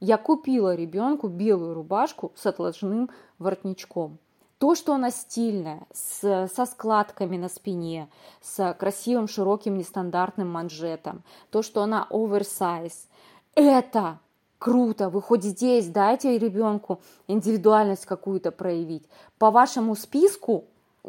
Я 0.00 0.16
купила 0.16 0.74
ребенку 0.74 1.28
белую 1.28 1.74
рубашку 1.74 2.32
с 2.34 2.46
отложным 2.46 3.10
воротничком. 3.38 4.18
То, 4.62 4.76
что 4.76 4.94
она 4.94 5.10
стильная, 5.10 5.88
с, 5.92 6.48
со 6.54 6.66
складками 6.66 7.36
на 7.36 7.48
спине, 7.48 8.08
с 8.40 8.72
красивым 8.74 9.26
широким 9.26 9.76
нестандартным 9.76 10.48
манжетом, 10.48 11.24
то, 11.50 11.62
что 11.62 11.82
она 11.82 12.06
оверсайз, 12.08 13.08
это 13.56 14.20
круто, 14.60 15.10
вы 15.10 15.20
хоть 15.20 15.42
здесь 15.42 15.88
дайте 15.88 16.38
ребенку 16.38 17.00
индивидуальность 17.26 18.06
какую-то 18.06 18.52
проявить. 18.52 19.08
По 19.36 19.50
вашему 19.50 19.96
списку 19.96 20.66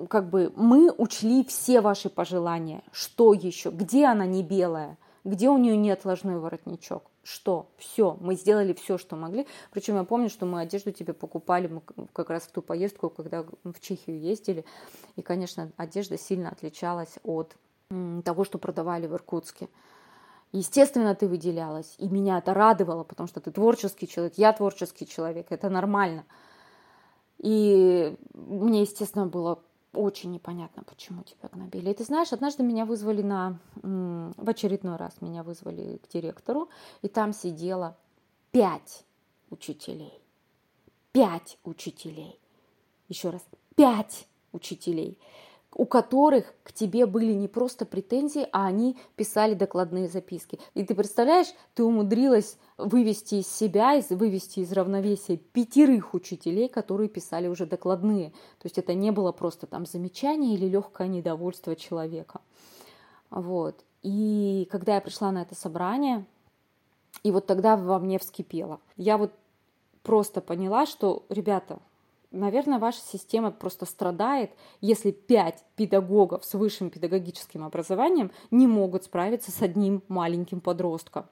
как 0.09 0.31
бы 0.31 0.51
мы 0.55 0.89
учли 0.89 1.45
все 1.45 1.81
ваши 1.81 2.09
пожелания. 2.09 2.81
Что 2.91 3.35
еще? 3.35 3.69
Где 3.69 4.07
она 4.07 4.25
не 4.25 4.41
белая? 4.41 4.97
Где 5.23 5.51
у 5.51 5.59
нее 5.59 5.77
нет 5.77 6.05
ложной 6.05 6.39
воротничок? 6.39 7.03
Что? 7.23 7.69
Все, 7.77 8.17
мы 8.19 8.35
сделали 8.35 8.73
все, 8.73 8.97
что 8.97 9.15
могли. 9.15 9.47
Причем 9.71 9.95
я 9.95 10.03
помню, 10.03 10.29
что 10.29 10.45
мы 10.45 10.59
одежду 10.59 10.91
тебе 10.91 11.13
покупали 11.13 11.67
мы 11.67 11.81
как 12.11 12.29
раз 12.29 12.43
в 12.43 12.51
ту 12.51 12.61
поездку, 12.61 13.09
когда 13.09 13.45
в 13.63 13.79
Чехию 13.79 14.19
ездили. 14.19 14.65
И, 15.15 15.21
конечно, 15.21 15.71
одежда 15.77 16.17
сильно 16.17 16.49
отличалась 16.49 17.17
от 17.23 17.55
того, 18.25 18.43
что 18.43 18.57
продавали 18.57 19.07
в 19.07 19.13
Иркутске. 19.13 19.69
Естественно, 20.51 21.15
ты 21.15 21.27
выделялась, 21.27 21.95
и 21.97 22.07
меня 22.07 22.37
это 22.37 22.53
радовало, 22.53 23.03
потому 23.03 23.27
что 23.27 23.39
ты 23.39 23.51
творческий 23.51 24.07
человек, 24.07 24.33
я 24.37 24.53
творческий 24.53 25.07
человек, 25.07 25.47
это 25.49 25.69
нормально. 25.69 26.25
И 27.39 28.15
мне, 28.33 28.81
естественно, 28.81 29.25
было 29.25 29.59
очень 29.93 30.31
непонятно, 30.31 30.83
почему 30.83 31.23
тебя 31.23 31.49
гнобили. 31.51 31.91
И 31.91 31.93
ты 31.93 32.03
знаешь, 32.03 32.33
однажды 32.33 32.63
меня 32.63 32.85
вызвали 32.85 33.21
на... 33.21 33.59
В 33.75 34.49
очередной 34.49 34.95
раз 34.97 35.21
меня 35.21 35.43
вызвали 35.43 35.97
к 35.97 36.11
директору, 36.11 36.69
и 37.01 37.07
там 37.07 37.33
сидело 37.33 37.95
пять 38.51 39.05
учителей. 39.49 40.13
Пять 41.11 41.57
учителей. 41.63 42.39
Еще 43.07 43.29
раз, 43.29 43.45
пять 43.75 44.27
учителей 44.51 45.19
у 45.75 45.85
которых 45.85 46.53
к 46.63 46.71
тебе 46.71 47.05
были 47.05 47.33
не 47.33 47.47
просто 47.47 47.85
претензии, 47.85 48.47
а 48.51 48.65
они 48.67 48.97
писали 49.15 49.53
докладные 49.53 50.07
записки. 50.07 50.59
И 50.73 50.83
ты 50.83 50.95
представляешь, 50.95 51.53
ты 51.73 51.83
умудрилась 51.83 52.57
вывести 52.77 53.35
из 53.35 53.47
себя, 53.47 53.99
вывести 54.09 54.59
из 54.59 54.71
равновесия 54.71 55.37
пятерых 55.37 56.13
учителей, 56.13 56.67
которые 56.67 57.09
писали 57.09 57.47
уже 57.47 57.65
докладные. 57.65 58.29
То 58.59 58.65
есть 58.65 58.77
это 58.77 58.93
не 58.93 59.11
было 59.11 59.31
просто 59.31 59.67
там 59.67 59.85
замечание 59.85 60.55
или 60.55 60.67
легкое 60.67 61.07
недовольство 61.07 61.75
человека. 61.75 62.41
Вот. 63.29 63.83
И 64.01 64.67
когда 64.71 64.95
я 64.95 65.01
пришла 65.01 65.31
на 65.31 65.41
это 65.41 65.55
собрание, 65.55 66.25
и 67.23 67.31
вот 67.31 67.45
тогда 67.45 67.77
во 67.77 67.99
мне 67.99 68.19
вскипело. 68.19 68.79
Я 68.97 69.17
вот 69.17 69.31
просто 70.01 70.41
поняла, 70.41 70.85
что, 70.85 71.23
ребята, 71.29 71.79
наверное, 72.33 72.79
ваша 72.79 72.99
система 72.99 73.51
просто 73.51 73.85
страдает, 73.85 74.51
если 74.81 75.11
пять 75.11 75.63
педагогов 75.75 76.43
с 76.43 76.53
высшим 76.55 76.89
педагогическим 76.89 77.63
образованием 77.63 78.31
не 78.51 78.67
могут 78.67 79.05
справиться 79.05 79.51
с 79.51 79.61
одним 79.61 80.03
маленьким 80.09 80.59
подростком. 80.59 81.25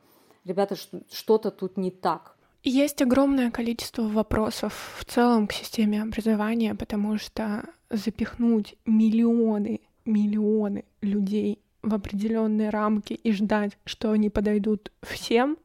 Ребята, 0.45 0.75
что-то 1.11 1.51
тут 1.51 1.77
не 1.77 1.91
так. 1.91 2.37
Есть 2.63 3.01
огромное 3.01 3.49
количество 3.51 4.03
вопросов 4.03 4.95
в 4.99 5.05
целом 5.05 5.47
к 5.47 5.53
системе 5.53 6.03
образования, 6.03 6.75
потому 6.75 7.17
что 7.17 7.63
запихнуть 7.89 8.75
миллионы, 8.85 9.81
миллионы 10.05 10.85
людей 11.01 11.59
в 11.81 11.93
определенные 11.93 12.69
рамки 12.69 13.13
и 13.13 13.31
ждать, 13.31 13.77
что 13.85 14.11
они 14.11 14.29
подойдут 14.29 14.91
всем, 15.01 15.57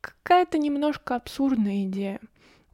какая-то 0.00 0.58
немножко 0.58 1.16
абсурдная 1.16 1.84
идея. 1.84 2.20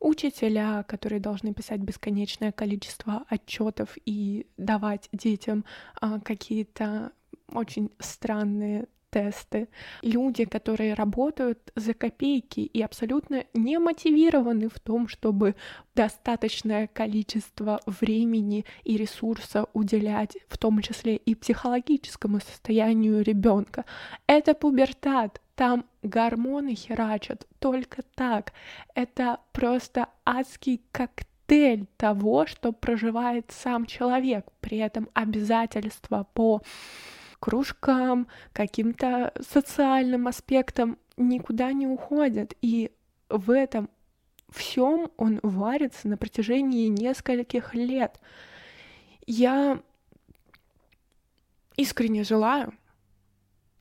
Учителя, 0.00 0.83
которые 0.85 1.21
должны 1.21 1.52
писать 1.55 1.81
бесконечное 1.81 2.52
количество 2.52 3.25
отчетов 3.28 3.97
и 4.05 4.47
давать 4.57 5.09
детям 5.12 5.64
а, 6.00 6.21
какие-то 6.21 7.12
очень 7.52 7.90
странные 7.99 8.87
тесты. 9.11 9.69
Люди, 10.02 10.45
которые 10.45 10.95
работают 10.95 11.59
за 11.75 11.95
копейки 11.95 12.61
и 12.61 12.83
абсолютно 12.83 13.45
не 13.55 13.78
мотивированы 13.78 14.69
в 14.69 14.78
том, 14.81 15.09
чтобы 15.09 15.55
достаточное 15.95 16.87
количество 16.87 17.81
времени 17.87 18.64
и 18.85 18.97
ресурса 18.97 19.67
уделять, 19.73 20.37
в 20.49 20.59
том 20.59 20.81
числе 20.83 21.17
и 21.17 21.35
психологическому 21.35 22.40
состоянию 22.40 23.23
ребенка. 23.23 23.85
Это 24.26 24.55
пубертат, 24.55 25.40
там 25.58 25.86
гормоны 26.04 26.76
херачат 26.76 27.44
только 27.58 28.02
так. 28.14 28.52
Это 28.94 29.40
просто 29.50 30.06
адский 30.24 30.80
коктейль 30.92 31.86
того, 31.96 32.46
что 32.46 32.70
проживает 32.70 33.50
сам 33.50 33.84
человек. 33.84 34.46
При 34.60 34.78
этом 34.78 35.08
обязательства 35.14 36.28
по 36.32 36.62
кружкам, 37.40 38.28
каким-то 38.52 39.32
социальным 39.40 40.28
аспектам 40.28 40.96
никуда 41.16 41.72
не 41.72 41.88
уходят. 41.88 42.54
И 42.62 42.92
в 43.28 43.50
этом 43.50 43.90
всем 44.50 45.10
он 45.16 45.40
варится 45.42 46.06
на 46.06 46.16
протяжении 46.16 46.86
нескольких 46.86 47.74
лет. 47.74 48.20
Я 49.26 49.82
искренне 51.76 52.22
желаю, 52.22 52.72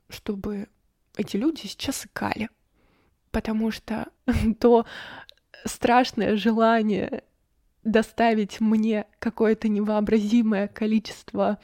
чтобы 0.09 0.69
эти 1.17 1.37
люди 1.37 1.61
сейчас 1.61 2.05
икали, 2.05 2.49
потому 3.31 3.71
что 3.71 4.07
то 4.59 4.85
страшное 5.65 6.37
желание 6.37 7.23
доставить 7.83 8.59
мне 8.59 9.05
какое-то 9.19 9.67
невообразимое 9.67 10.67
количество 10.67 11.57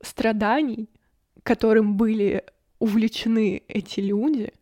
страданий— 0.00 0.88
которым 1.42 1.96
были 1.96 2.44
увлечены 2.78 3.62
эти 3.68 4.00
люди, 4.00 4.52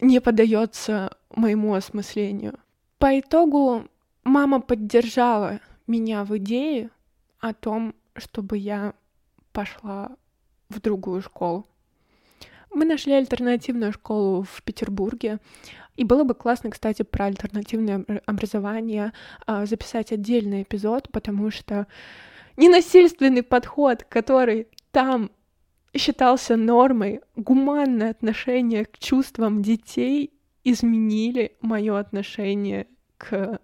не 0.00 0.20
поддается 0.20 1.16
моему 1.30 1.74
осмыслению. 1.74 2.58
По 2.98 3.18
итогу 3.18 3.88
мама 4.24 4.60
поддержала 4.60 5.60
меня 5.86 6.24
в 6.24 6.36
идее 6.38 6.90
о 7.38 7.54
том, 7.54 7.94
чтобы 8.14 8.58
я 8.58 8.94
пошла 9.52 10.16
в 10.68 10.80
другую 10.80 11.22
школу. 11.22 11.66
Мы 12.76 12.84
нашли 12.84 13.14
альтернативную 13.14 13.90
школу 13.90 14.42
в 14.42 14.62
Петербурге, 14.62 15.38
и 15.96 16.04
было 16.04 16.24
бы 16.24 16.34
классно, 16.34 16.68
кстати, 16.70 17.00
про 17.04 17.24
альтернативное 17.24 18.04
образование 18.26 19.14
а, 19.46 19.64
записать 19.64 20.12
отдельный 20.12 20.60
эпизод, 20.60 21.08
потому 21.10 21.50
что 21.50 21.86
ненасильственный 22.58 23.42
подход, 23.42 24.04
который 24.04 24.68
там 24.90 25.30
считался 25.96 26.56
нормой, 26.56 27.22
гуманное 27.34 28.10
отношение 28.10 28.84
к 28.84 28.98
чувствам 28.98 29.62
детей 29.62 30.34
изменили 30.62 31.56
мое 31.62 31.98
отношение 31.98 32.88
к 33.16 33.58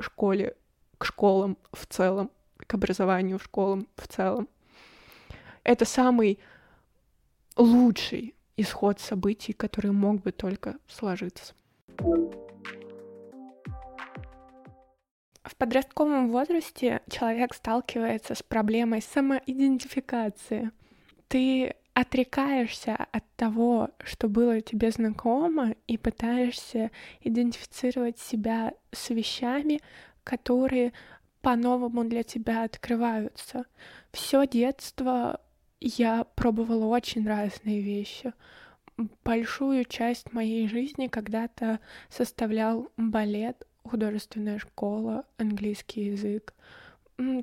школе, 0.00 0.56
к 0.96 1.04
школам 1.04 1.58
в 1.70 1.84
целом, 1.84 2.30
к 2.56 2.72
образованию 2.72 3.38
в 3.38 3.42
школам 3.42 3.86
в 3.96 4.08
целом. 4.08 4.48
Это 5.64 5.84
самый 5.84 6.38
лучший 7.58 8.34
исход 8.58 9.00
событий, 9.00 9.54
который 9.54 9.92
мог 9.92 10.20
бы 10.22 10.32
только 10.32 10.76
сложиться. 10.86 11.54
В 15.44 15.56
подростковом 15.56 16.30
возрасте 16.30 17.00
человек 17.10 17.54
сталкивается 17.54 18.34
с 18.34 18.42
проблемой 18.42 19.00
самоидентификации. 19.00 20.70
Ты 21.28 21.74
отрекаешься 21.94 22.94
от 22.94 23.24
того, 23.36 23.90
что 24.04 24.28
было 24.28 24.60
тебе 24.60 24.90
знакомо, 24.90 25.74
и 25.86 25.96
пытаешься 25.96 26.90
идентифицировать 27.22 28.18
себя 28.18 28.72
с 28.92 29.10
вещами, 29.10 29.80
которые 30.22 30.92
по-новому 31.40 32.04
для 32.04 32.22
тебя 32.22 32.64
открываются. 32.64 33.64
Все 34.12 34.46
детство 34.46 35.40
я 35.80 36.24
пробовала 36.34 36.86
очень 36.86 37.26
разные 37.26 37.80
вещи. 37.80 38.32
Большую 39.24 39.84
часть 39.84 40.32
моей 40.32 40.66
жизни 40.68 41.06
когда-то 41.06 41.80
составлял 42.08 42.90
балет, 42.96 43.66
художественная 43.84 44.58
школа, 44.58 45.24
английский 45.36 46.06
язык. 46.06 46.54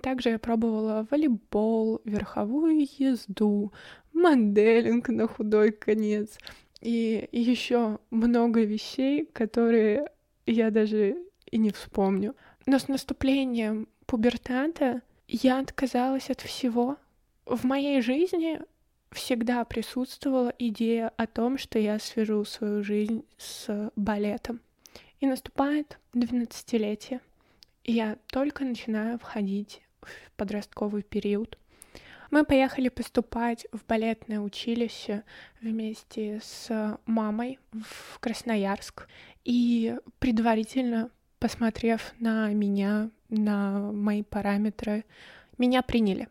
Также 0.01 0.29
я 0.29 0.39
пробовала 0.39 1.07
волейбол, 1.09 2.01
верховую 2.05 2.87
езду, 2.97 3.73
моделинг 4.13 5.09
на 5.09 5.27
худой 5.27 5.71
конец 5.71 6.37
и 6.81 7.27
еще 7.31 7.99
много 8.09 8.63
вещей, 8.63 9.25
которые 9.25 10.09
я 10.45 10.71
даже 10.71 11.17
и 11.49 11.57
не 11.57 11.71
вспомню. 11.71 12.35
Но 12.65 12.79
с 12.79 12.87
наступлением 12.87 13.87
пубертата 14.05 15.01
я 15.27 15.59
отказалась 15.59 16.29
от 16.29 16.41
всего. 16.41 16.97
В 17.45 17.63
моей 17.63 18.01
жизни 18.01 18.59
всегда 19.11 19.63
присутствовала 19.65 20.51
идея 20.57 21.09
о 21.15 21.27
том, 21.27 21.59
что 21.59 21.77
я 21.77 21.99
свяжу 21.99 22.43
свою 22.43 22.83
жизнь 22.83 23.23
с 23.37 23.91
балетом. 23.95 24.61
И 25.19 25.27
наступает 25.27 25.99
двенадцатилетие. 26.13 27.21
И 27.83 27.93
я 27.93 28.17
только 28.27 28.65
начинаю 28.65 29.19
входить 29.19 29.81
в 30.01 30.31
подростковый 30.35 31.03
период. 31.03 31.59
Мы 32.31 32.45
поехали 32.45 32.89
поступать 32.89 33.67
в 33.71 33.85
балетное 33.85 34.39
училище 34.39 35.23
вместе 35.61 36.41
с 36.43 36.97
мамой 37.05 37.59
в 37.71 38.19
Красноярск. 38.19 39.07
И 39.43 39.95
предварительно, 40.17 41.11
посмотрев 41.37 42.15
на 42.19 42.49
меня, 42.49 43.11
на 43.29 43.91
мои 43.91 44.23
параметры, 44.23 45.05
меня 45.59 45.83
приняли. 45.83 46.27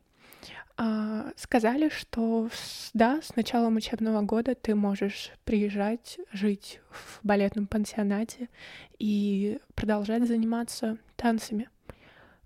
А, 0.76 1.30
сказали, 1.36 1.88
что 1.88 2.50
да, 2.94 3.22
с 3.22 3.36
началом 3.36 3.76
учебного 3.76 4.22
года 4.22 4.56
ты 4.56 4.74
можешь 4.74 5.30
приезжать, 5.44 6.18
жить 6.32 6.80
в 6.90 7.20
балетном 7.22 7.68
пансионате 7.68 8.48
и 8.98 9.60
продолжать 9.76 10.26
заниматься 10.26 10.98
танцами. 11.16 11.68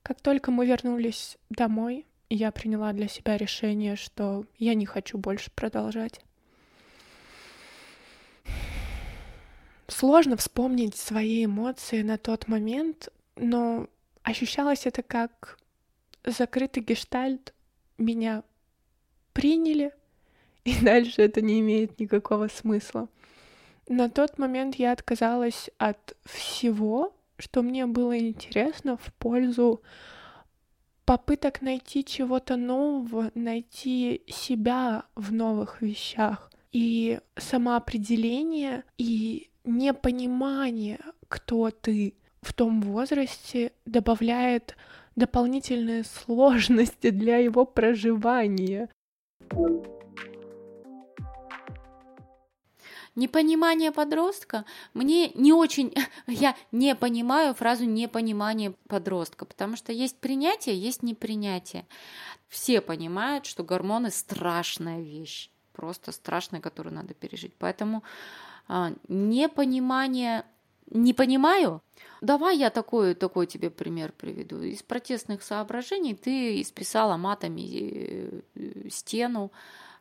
Как 0.03 0.21
только 0.21 0.51
мы 0.51 0.67
вернулись 0.67 1.39
домой, 1.49 2.05
я 2.29 2.53
приняла 2.53 2.93
для 2.93 3.09
себя 3.09 3.39
решение, 3.39 3.97
что 3.97 4.45
я 4.59 4.75
не 4.75 4.85
хочу 4.85 5.17
больше 5.17 5.51
продолжать. 5.51 6.21
Сложно 9.87 10.37
вспомнить 10.37 10.97
свои 10.97 11.47
эмоции 11.47 12.03
на 12.03 12.19
тот 12.19 12.47
момент, 12.47 13.09
но 13.37 13.89
ощущалось 14.23 14.85
это 14.85 15.03
как 15.03 15.59
закрытый 16.25 16.83
гештальт 16.83 17.55
меня 17.99 18.43
приняли, 19.33 19.93
и 20.65 20.75
дальше 20.83 21.23
это 21.23 21.41
не 21.41 21.61
имеет 21.61 21.99
никакого 22.01 22.49
смысла. 22.49 23.09
На 23.89 24.11
тот 24.11 24.39
момент 24.39 24.75
я 24.77 24.93
отказалась 24.93 25.71
от 25.79 26.17
всего, 26.25 27.15
что 27.39 27.63
мне 27.63 27.87
было 27.87 28.19
интересно 28.19 28.97
в 28.97 29.13
пользу 29.15 29.83
попыток 31.07 31.63
найти 31.63 32.05
чего-то 32.05 32.57
нового, 32.57 33.31
найти 33.35 34.23
себя 34.27 35.05
в 35.15 35.33
новых 35.33 35.81
вещах. 35.81 36.51
И 36.71 37.19
самоопределение 37.37 38.85
и 38.99 39.49
непонимание, 39.65 41.01
кто 41.29 41.71
ты 41.71 42.15
в 42.43 42.53
том 42.53 42.83
возрасте, 42.83 43.73
добавляет 43.87 44.77
дополнительные 45.19 46.05
сложности 46.05 47.11
для 47.11 47.39
его 47.39 47.65
проживания. 47.65 48.89
Непонимание 53.15 53.91
подростка 53.91 54.65
мне 54.95 55.31
не 55.31 55.53
очень... 55.53 55.93
Я 56.29 56.55
не 56.71 56.95
понимаю 56.95 57.53
фразу 57.53 57.85
непонимание 57.85 58.75
подростка, 58.87 59.45
потому 59.45 59.77
что 59.77 59.93
есть 59.93 60.19
принятие, 60.21 60.79
есть 60.79 61.03
непринятие. 61.03 61.85
Все 62.47 62.81
понимают, 62.81 63.45
что 63.45 63.65
гормоны 63.65 64.13
страшная 64.13 65.01
вещь, 65.01 65.51
просто 65.73 66.13
страшная, 66.13 66.61
которую 66.61 66.95
надо 66.95 67.13
пережить. 67.13 67.55
Поэтому 67.59 68.05
а, 68.69 68.93
непонимание 69.09 70.45
не 70.91 71.15
понимаю. 71.15 71.83
Давай 72.21 72.57
я 72.57 72.71
такой, 72.71 73.15
такой 73.15 73.47
тебе 73.47 73.71
пример 73.71 74.13
приведу. 74.13 74.61
Из 74.61 74.83
протестных 74.83 75.43
соображений 75.43 76.15
ты 76.15 76.61
исписала 76.61 77.17
матами 77.17 78.43
э, 78.55 78.89
стену 78.91 79.53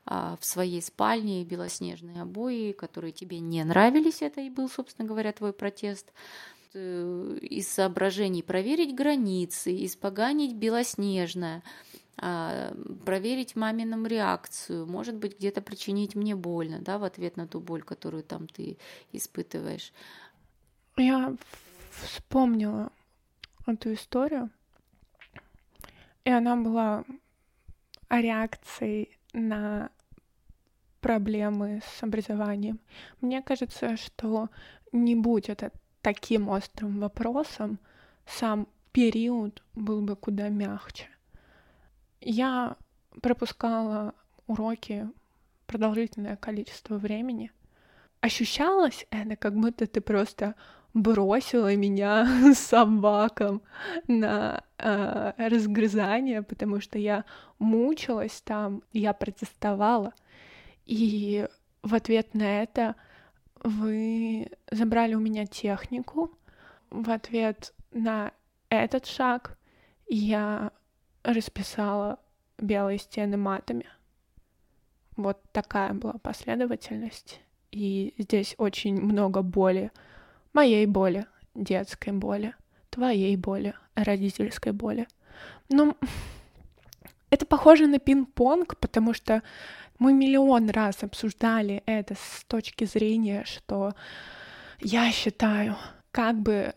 а, 0.05 0.37
в 0.39 0.45
своей 0.45 0.81
спальне, 0.81 1.43
белоснежные 1.43 2.21
обои, 2.21 2.71
которые 2.71 3.11
тебе 3.11 3.39
не 3.39 3.63
нравились. 3.63 4.21
Это 4.21 4.41
и 4.41 4.49
был, 4.49 4.69
собственно 4.69 5.07
говоря, 5.07 5.33
твой 5.33 5.53
протест. 5.53 6.13
э, 6.73 7.37
из 7.41 7.67
соображений 7.67 8.43
проверить 8.43 8.95
границы, 8.95 9.85
испоганить 9.85 10.53
белоснежное, 10.53 11.63
а, 12.19 12.73
проверить 13.05 13.55
мамином 13.55 14.07
реакцию, 14.07 14.87
может 14.87 15.15
быть, 15.15 15.37
где-то 15.37 15.61
причинить 15.61 16.15
мне 16.15 16.35
больно, 16.35 16.79
да, 16.79 16.97
в 16.97 17.03
ответ 17.03 17.37
на 17.37 17.47
ту 17.47 17.59
боль, 17.59 17.83
которую 17.83 18.23
там 18.23 18.47
ты 18.47 18.77
испытываешь. 19.11 19.93
Я 20.97 21.35
вспомнила 21.91 22.91
эту 23.67 23.93
историю, 23.93 24.49
и 26.23 26.31
она 26.31 26.55
была 26.55 27.03
о 28.07 28.19
реакции 28.19 29.15
на 29.31 29.91
проблемы 30.99 31.81
с 31.85 32.01
образованием. 32.01 32.79
Мне 33.21 33.43
кажется, 33.43 33.95
что 33.95 34.49
не 34.91 35.15
будь 35.15 35.49
это 35.49 35.71
таким 36.01 36.49
острым 36.49 36.99
вопросом, 36.99 37.77
сам 38.25 38.67
период 38.91 39.61
был 39.75 40.01
бы 40.01 40.15
куда 40.15 40.49
мягче. 40.49 41.09
Я 42.21 42.75
пропускала 43.21 44.15
уроки 44.47 45.07
продолжительное 45.67 46.37
количество 46.37 46.97
времени. 46.97 47.51
Ощущалось 48.19 49.05
это, 49.11 49.35
как 49.35 49.55
будто 49.55 49.85
ты 49.85 50.01
просто 50.01 50.55
бросила 50.97 51.75
меня 51.75 52.25
с 52.53 52.59
собаком 52.59 53.61
на 54.07 54.63
э, 54.77 55.33
разгрызание, 55.37 56.41
потому 56.41 56.81
что 56.81 56.97
я 56.97 57.25
мучилась 57.59 58.41
там, 58.41 58.83
я 58.93 59.13
протестовала. 59.13 60.13
И 60.85 61.47
в 61.83 61.93
ответ 61.93 62.33
на 62.33 62.63
это 62.63 62.95
вы 63.63 64.49
забрали 64.71 65.15
у 65.15 65.19
меня 65.19 65.45
технику. 65.45 66.31
В 66.89 67.09
ответ 67.11 67.73
на 67.91 68.31
этот 68.69 69.05
шаг 69.05 69.57
я 70.07 70.71
расписала 71.23 72.19
белые 72.57 72.97
стены 72.97 73.37
матами. 73.37 73.85
Вот 75.15 75.41
такая 75.51 75.93
была 75.93 76.13
последовательность. 76.13 77.41
И 77.71 78.13
здесь 78.17 78.55
очень 78.57 79.01
много 79.01 79.41
боли. 79.41 79.91
Моей 80.57 80.87
боли, 80.87 81.27
детской 81.53 82.11
боли, 82.11 82.55
твоей 82.89 83.35
боли, 83.35 83.75
родительской 83.93 84.71
боли. 84.71 85.07
Ну, 85.69 85.95
это 87.29 87.45
похоже 87.45 87.85
на 87.85 87.99
пинг-понг, 87.99 88.75
потому 88.79 89.13
что 89.13 89.43
мы 89.99 90.13
миллион 90.13 90.71
раз 90.71 91.03
обсуждали 91.03 91.83
это 91.85 92.15
с 92.15 92.43
точки 92.47 92.85
зрения, 92.85 93.43
что 93.45 93.93
я 94.79 95.11
считаю, 95.11 95.75
как 96.09 96.39
бы 96.39 96.73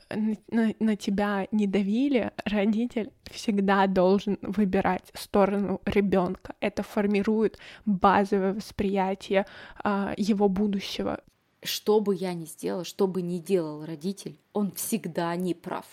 на, 0.51 0.75
на 0.79 0.97
тебя 0.97 1.49
не 1.51 1.67
давили, 1.67 2.33
родитель 2.45 3.11
всегда 3.31 3.87
должен 3.87 4.37
выбирать 4.43 5.11
сторону 5.15 5.81
ребенка. 5.87 6.55
Это 6.61 6.83
формирует 6.83 7.59
базовое 7.87 8.53
восприятие 8.53 9.47
а, 9.83 10.13
его 10.19 10.51
будущего. 10.51 11.21
Что 11.63 12.01
бы 12.01 12.15
я 12.15 12.33
ни 12.33 12.47
сделала, 12.47 12.85
что 12.85 13.07
бы 13.07 13.23
ни 13.23 13.39
делал 13.39 13.85
родитель, 13.85 14.39
он 14.53 14.73
всегда 14.73 15.35
не 15.37 15.55
прав. 15.55 15.87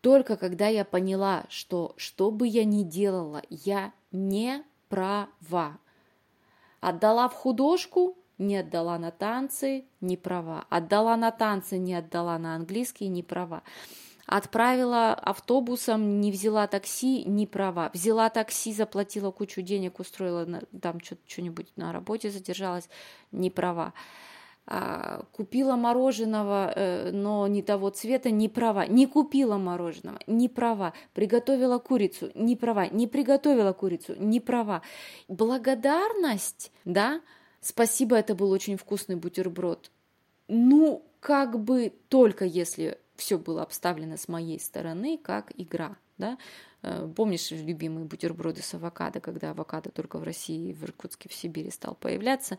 Только 0.00 0.36
когда 0.36 0.68
я 0.68 0.84
поняла, 0.84 1.44
что 1.48 1.94
что 1.96 2.30
бы 2.30 2.46
я 2.46 2.64
ни 2.64 2.82
делала, 2.82 3.42
я 3.48 3.92
не 4.10 4.64
права. 4.88 5.78
Отдала 6.80 7.28
в 7.28 7.34
художку, 7.34 8.16
не 8.38 8.56
отдала 8.56 8.98
на 8.98 9.10
танцы, 9.12 9.84
не 10.00 10.16
права. 10.16 10.66
Отдала 10.68 11.16
на 11.16 11.30
танцы, 11.30 11.78
не 11.78 11.94
отдала 11.94 12.38
на 12.38 12.56
английский, 12.56 13.08
не 13.08 13.22
права. 13.22 13.62
Отправила 14.26 15.14
автобусом, 15.14 16.20
не 16.20 16.30
взяла 16.30 16.66
такси, 16.66 17.24
не 17.24 17.46
права. 17.46 17.90
Взяла 17.92 18.30
такси, 18.30 18.72
заплатила 18.72 19.30
кучу 19.30 19.62
денег, 19.62 19.98
устроила 20.00 20.46
там 20.80 21.00
что-нибудь 21.00 21.72
на 21.76 21.92
работе, 21.92 22.30
задержалась, 22.30 22.88
не 23.32 23.50
права. 23.50 23.92
А, 24.64 25.24
купила 25.32 25.74
мороженого, 25.74 26.72
э, 26.74 27.10
но 27.10 27.48
не 27.48 27.62
того 27.62 27.90
цвета, 27.90 28.30
не 28.30 28.48
права. 28.48 28.86
Не 28.86 29.06
купила 29.06 29.58
мороженого, 29.58 30.20
не 30.26 30.48
права. 30.48 30.92
Приготовила 31.14 31.78
курицу, 31.78 32.30
не 32.34 32.54
права. 32.54 32.86
Не 32.86 33.08
приготовила 33.08 33.72
курицу, 33.72 34.14
не 34.16 34.38
права. 34.40 34.82
Благодарность, 35.28 36.70
да, 36.84 37.20
Спасибо, 37.62 38.16
это 38.16 38.34
был 38.34 38.50
очень 38.50 38.76
вкусный 38.76 39.14
бутерброд. 39.14 39.92
Ну, 40.48 41.04
как 41.20 41.60
бы 41.60 41.92
только 42.08 42.44
если 42.44 42.98
все 43.22 43.38
было 43.38 43.62
обставлено 43.62 44.16
с 44.16 44.26
моей 44.26 44.58
стороны, 44.58 45.16
как 45.16 45.52
игра, 45.56 45.96
да. 46.18 46.38
Э, 46.82 47.08
помнишь 47.14 47.52
любимые 47.52 48.04
бутерброды 48.04 48.62
с 48.62 48.74
авокадо, 48.74 49.20
когда 49.20 49.52
авокадо 49.52 49.90
только 49.90 50.18
в 50.18 50.24
России, 50.24 50.72
в 50.72 50.82
Иркутске, 50.82 51.28
в 51.28 51.32
Сибири 51.32 51.70
стал 51.70 51.94
появляться? 51.94 52.58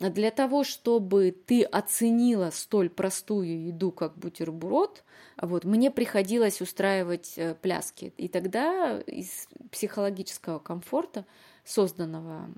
Для 0.00 0.32
того, 0.32 0.64
чтобы 0.64 1.30
ты 1.30 1.62
оценила 1.62 2.50
столь 2.50 2.90
простую 2.90 3.66
еду, 3.66 3.92
как 3.92 4.18
бутерброд, 4.18 5.04
вот, 5.40 5.64
мне 5.64 5.92
приходилось 5.92 6.60
устраивать 6.60 7.34
э, 7.36 7.54
пляски. 7.54 8.12
И 8.16 8.26
тогда 8.26 9.00
из 9.02 9.46
психологического 9.70 10.58
комфорта 10.58 11.24
созданного 11.64 12.50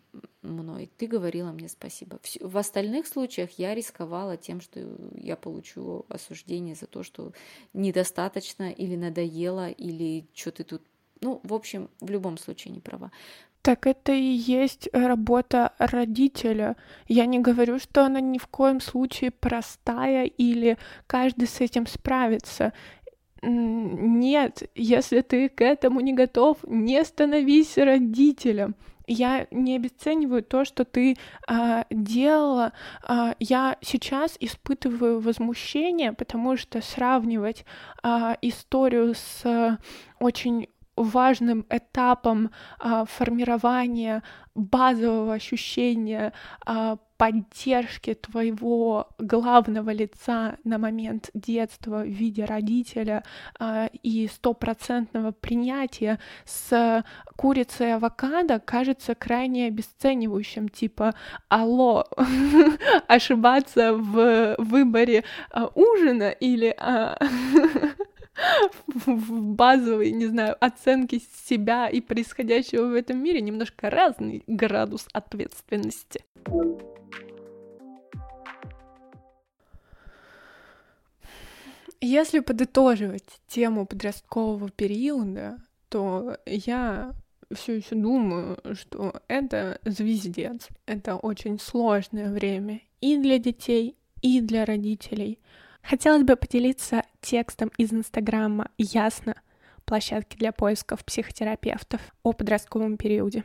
мной, 0.42 0.90
ты 0.96 1.06
говорила 1.06 1.52
мне 1.52 1.68
спасибо. 1.68 2.18
В 2.40 2.58
остальных 2.58 3.06
случаях 3.06 3.50
я 3.58 3.74
рисковала 3.74 4.36
тем, 4.36 4.60
что 4.60 4.80
я 5.14 5.36
получу 5.36 6.04
осуждение 6.08 6.74
за 6.74 6.86
то, 6.86 7.02
что 7.02 7.32
недостаточно 7.72 8.70
или 8.70 8.96
надоело, 8.96 9.70
или 9.70 10.26
что 10.34 10.50
ты 10.50 10.64
тут... 10.64 10.82
Ну, 11.20 11.40
в 11.44 11.54
общем, 11.54 11.88
в 12.00 12.10
любом 12.10 12.36
случае 12.36 12.74
не 12.74 12.80
права. 12.80 13.10
Так 13.62 13.86
это 13.86 14.12
и 14.12 14.22
есть 14.22 14.88
работа 14.92 15.72
родителя. 15.78 16.76
Я 17.08 17.26
не 17.26 17.40
говорю, 17.40 17.78
что 17.78 18.04
она 18.04 18.20
ни 18.20 18.38
в 18.38 18.46
коем 18.46 18.80
случае 18.80 19.30
простая 19.30 20.26
или 20.26 20.78
каждый 21.06 21.48
с 21.48 21.60
этим 21.60 21.86
справится. 21.86 22.72
Нет, 23.42 24.70
если 24.74 25.20
ты 25.20 25.48
к 25.48 25.62
этому 25.62 26.00
не 26.00 26.12
готов, 26.12 26.58
не 26.64 27.04
становись 27.04 27.76
родителем 27.76 28.76
я 29.06 29.46
не 29.50 29.76
обесцениваю 29.76 30.42
то, 30.42 30.64
что 30.64 30.84
ты 30.84 31.16
а, 31.46 31.86
делала. 31.90 32.72
А, 33.02 33.34
я 33.38 33.76
сейчас 33.80 34.36
испытываю 34.40 35.20
возмущение, 35.20 36.12
потому 36.12 36.56
что 36.56 36.80
сравнивать 36.80 37.64
а, 38.02 38.36
историю 38.42 39.14
с 39.14 39.78
очень 40.18 40.68
важным 40.96 41.66
этапом 41.70 42.50
а, 42.78 43.04
формирования 43.04 44.22
базового 44.54 45.34
ощущения 45.34 46.32
а, 46.64 46.96
поддержки 47.16 48.14
твоего 48.14 49.08
главного 49.18 49.90
лица 49.90 50.56
на 50.64 50.78
момент 50.78 51.30
детства 51.34 52.02
в 52.02 52.08
виде 52.08 52.44
родителя 52.44 53.24
а, 53.58 53.88
и 54.02 54.28
стопроцентного 54.28 55.32
принятия. 55.32 56.18
С 56.44 57.04
курицей 57.36 57.94
авокадо 57.94 58.58
кажется 58.58 59.14
крайне 59.14 59.66
обесценивающим, 59.66 60.68
типа 60.68 61.14
«Алло, 61.48 62.04
ошибаться 63.08 63.94
в 63.94 64.56
выборе 64.58 65.24
а, 65.50 65.70
ужина 65.74 66.30
или...» 66.30 66.74
а, 66.78 67.18
в 68.86 69.40
базовой, 69.54 70.12
не 70.12 70.26
знаю, 70.26 70.56
оценке 70.60 71.20
себя 71.46 71.88
и 71.88 72.00
происходящего 72.00 72.86
в 72.86 72.94
этом 72.94 73.22
мире 73.22 73.40
немножко 73.40 73.90
разный 73.90 74.42
градус 74.46 75.06
ответственности. 75.12 76.24
Если 82.00 82.40
подытоживать 82.40 83.40
тему 83.48 83.86
подросткового 83.86 84.70
периода, 84.70 85.56
то 85.88 86.36
я 86.44 87.14
все 87.54 87.76
еще 87.76 87.94
думаю, 87.94 88.58
что 88.74 89.20
это 89.28 89.80
звездец. 89.84 90.68
Это 90.84 91.16
очень 91.16 91.58
сложное 91.58 92.32
время 92.32 92.82
и 93.00 93.16
для 93.16 93.38
детей, 93.38 93.96
и 94.20 94.40
для 94.40 94.64
родителей. 94.64 95.38
Хотелось 95.82 96.24
бы 96.24 96.36
поделиться 96.36 97.04
текстом 97.26 97.72
из 97.76 97.92
Инстаграма 97.92 98.70
«Ясно» 98.78 99.34
площадки 99.84 100.36
для 100.36 100.52
поисков 100.52 101.04
психотерапевтов 101.04 102.00
о 102.22 102.32
подростковом 102.32 102.96
периоде. 102.96 103.42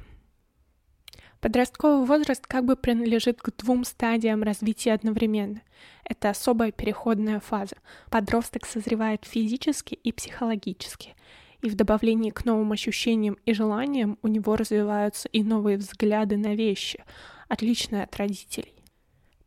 Подростковый 1.39 2.05
возраст 2.05 2.45
как 2.45 2.65
бы 2.65 2.75
принадлежит 2.75 3.41
к 3.41 3.49
двум 3.57 3.83
стадиям 3.83 4.43
развития 4.43 4.93
одновременно. 4.93 5.63
Это 6.03 6.29
особая 6.29 6.71
переходная 6.71 7.39
фаза. 7.39 7.75
Подросток 8.11 8.67
созревает 8.67 9.25
физически 9.25 9.95
и 9.95 10.11
психологически, 10.11 11.15
и 11.63 11.69
в 11.69 11.75
добавлении 11.75 12.29
к 12.29 12.45
новым 12.45 12.71
ощущениям 12.73 13.37
и 13.47 13.53
желаниям 13.53 14.19
у 14.21 14.27
него 14.27 14.57
развиваются 14.57 15.27
и 15.29 15.41
новые 15.41 15.77
взгляды 15.77 16.37
на 16.37 16.53
вещи, 16.53 17.03
отличные 17.47 18.03
от 18.03 18.15
родителей. 18.15 18.75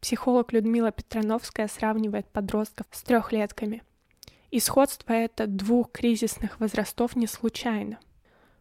Психолог 0.01 0.53
Людмила 0.53 0.91
Петрановская 0.91 1.69
сравнивает 1.69 2.27
подростков 2.27 2.89
с 2.91 3.05
трехлетками. 3.05 3.85
И 4.55 4.61
сходство 4.61 5.13
это 5.13 5.49
двух 5.49 5.91
кризисных 5.91 6.61
возрастов 6.61 7.17
не 7.17 7.27
случайно. 7.27 7.99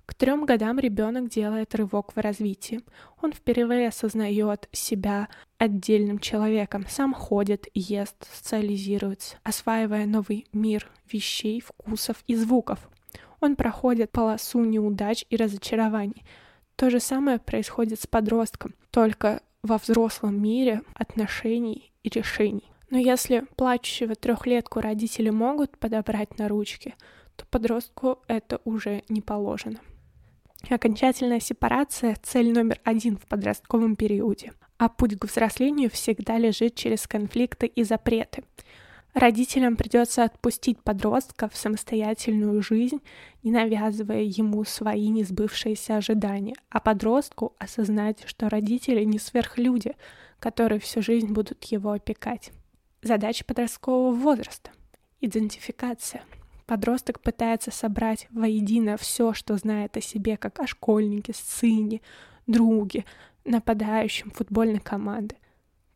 К 0.07 0.15
трем 0.15 0.43
годам 0.43 0.79
ребенок 0.79 1.29
делает 1.29 1.75
рывок 1.75 2.15
в 2.15 2.19
развитии. 2.19 2.81
Он 3.21 3.31
впервые 3.31 3.89
осознает 3.89 4.67
себя 4.71 5.27
отдельным 5.59 6.17
человеком, 6.17 6.87
сам 6.89 7.13
ходит, 7.13 7.67
ест, 7.75 8.15
социализируется, 8.33 9.37
осваивая 9.43 10.07
новый 10.07 10.47
мир 10.51 10.89
вещей, 11.11 11.61
вкусов 11.61 12.23
и 12.25 12.33
звуков. 12.35 12.89
Он 13.39 13.55
проходит 13.55 14.11
полосу 14.11 14.63
неудач 14.63 15.25
и 15.29 15.35
разочарований. 15.35 16.25
То 16.75 16.89
же 16.89 16.99
самое 16.99 17.37
происходит 17.37 18.01
с 18.01 18.07
подростком, 18.07 18.73
только 18.89 19.43
во 19.61 19.77
взрослом 19.77 20.41
мире 20.41 20.81
отношений 20.95 21.91
и 22.01 22.09
решений. 22.09 22.72
Но 22.89 22.97
если 22.97 23.45
плачущего 23.55 24.15
трехлетку 24.15 24.79
родители 24.79 25.29
могут 25.29 25.77
подобрать 25.77 26.37
на 26.37 26.47
ручки, 26.47 26.95
то 27.35 27.45
подростку 27.47 28.19
это 28.27 28.61
уже 28.65 29.03
не 29.09 29.21
положено. 29.21 29.79
Окончательная 30.69 31.39
сепарация— 31.39 32.15
цель 32.23 32.53
номер 32.53 32.79
один 32.83 33.17
в 33.17 33.25
подростковом 33.25 33.95
периоде, 33.95 34.53
а 34.77 34.87
путь 34.87 35.19
к 35.19 35.25
взрослению 35.25 35.89
всегда 35.89 36.37
лежит 36.37 36.75
через 36.75 37.05
конфликты 37.05 37.65
и 37.65 37.83
запреты. 37.83 38.43
Родителям 39.13 39.75
придется 39.75 40.23
отпустить 40.23 40.81
подростка 40.81 41.47
в 41.47 41.55
самостоятельную 41.55 42.63
жизнь, 42.63 43.01
не 43.43 43.51
навязывая 43.51 44.21
ему 44.21 44.63
свои 44.63 45.09
несбывшиеся 45.09 45.97
ожидания, 45.97 46.55
а 46.69 46.79
подростку 46.79 47.55
осознать, 47.59 48.23
что 48.25 48.49
родители 48.49 49.03
не 49.03 49.19
сверхлюди, 49.19 49.95
которые 50.39 50.79
всю 50.79 51.01
жизнь 51.01 51.31
будут 51.31 51.63
его 51.65 51.91
опекать. 51.91 52.51
Задача 53.03 53.45
подросткового 53.45 54.15
возраста— 54.15 54.71
идентификация— 55.21 56.23
Подросток 56.65 57.19
пытается 57.19 57.71
собрать 57.71 58.27
воедино 58.31 58.97
все, 58.97 59.33
что 59.33 59.57
знает 59.57 59.97
о 59.97 60.01
себе, 60.01 60.37
как 60.37 60.59
о 60.59 60.67
школьнике, 60.67 61.33
сыне, 61.35 62.01
друге, 62.47 63.05
нападающем 63.43 64.31
футбольной 64.31 64.79
команды. 64.79 65.35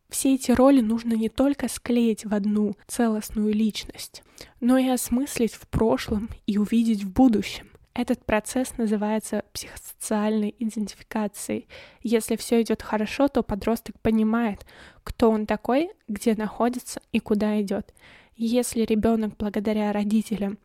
Все 0.10 0.36
эти 0.36 0.52
роли 0.52 0.82
нужно 0.82 1.14
не 1.14 1.30
только 1.30 1.68
склеить 1.68 2.26
в 2.26 2.34
одну 2.34 2.76
целостную 2.86 3.54
личность, 3.54 4.24
но 4.60 4.78
и 4.78 4.88
осмыслить 4.88 5.54
в 5.54 5.68
прошлом 5.68 6.30
и 6.46 6.58
увидеть 6.58 7.04
в 7.04 7.12
будущем. 7.12 7.70
Этот 7.98 8.24
процесс 8.24 8.78
называется 8.78 9.44
психосоциальной 9.54 10.54
идентификацией. 10.60 11.68
Если 12.04 12.36
все 12.36 12.62
идет 12.62 12.84
хорошо, 12.84 13.28
то 13.28 13.42
подросток 13.42 14.00
понимает, 14.02 14.68
кто 15.04 15.32
он 15.32 15.48
такой, 15.48 15.90
где 16.08 16.36
находится 16.36 17.02
и 17.12 17.20
куда 17.20 17.60
идет. 17.60 17.96
Если 18.36 18.82
ребенок 18.82 19.36
благодаря 19.40 19.92
родителям 19.92 20.60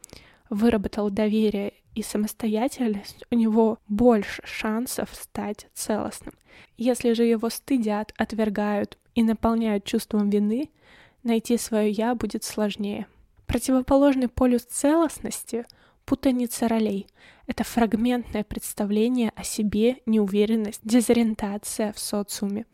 выработал 0.50 1.08
доверие 1.08 1.72
и 1.94 2.02
самостоятельность, 2.02 3.24
у 3.30 3.34
него 3.34 3.78
больше 3.88 4.42
шансов 4.44 5.08
стать 5.14 5.68
целостным. 5.72 6.34
Если 6.76 7.14
же 7.14 7.24
его 7.24 7.48
стыдят, 7.48 8.12
отвергают 8.18 8.98
и 9.14 9.22
наполняют 9.22 9.86
чувством 9.86 10.28
вины, 10.28 10.68
найти 11.22 11.56
свое 11.56 11.90
«я» 11.90 12.14
будет 12.14 12.44
сложнее. 12.44 13.06
Противоположный 13.46 14.28
полюс 14.28 14.64
целостности— 14.64 15.64
путаница 16.04 16.68
ролей. 16.68 17.06
Это 17.46 17.64
фрагментное 17.64 18.44
представление 18.44 19.32
о 19.36 19.44
себе, 19.44 19.98
неуверенность, 20.06 20.80
дезориентация 20.84 21.92
в 21.92 21.98
социуме. 21.98 22.66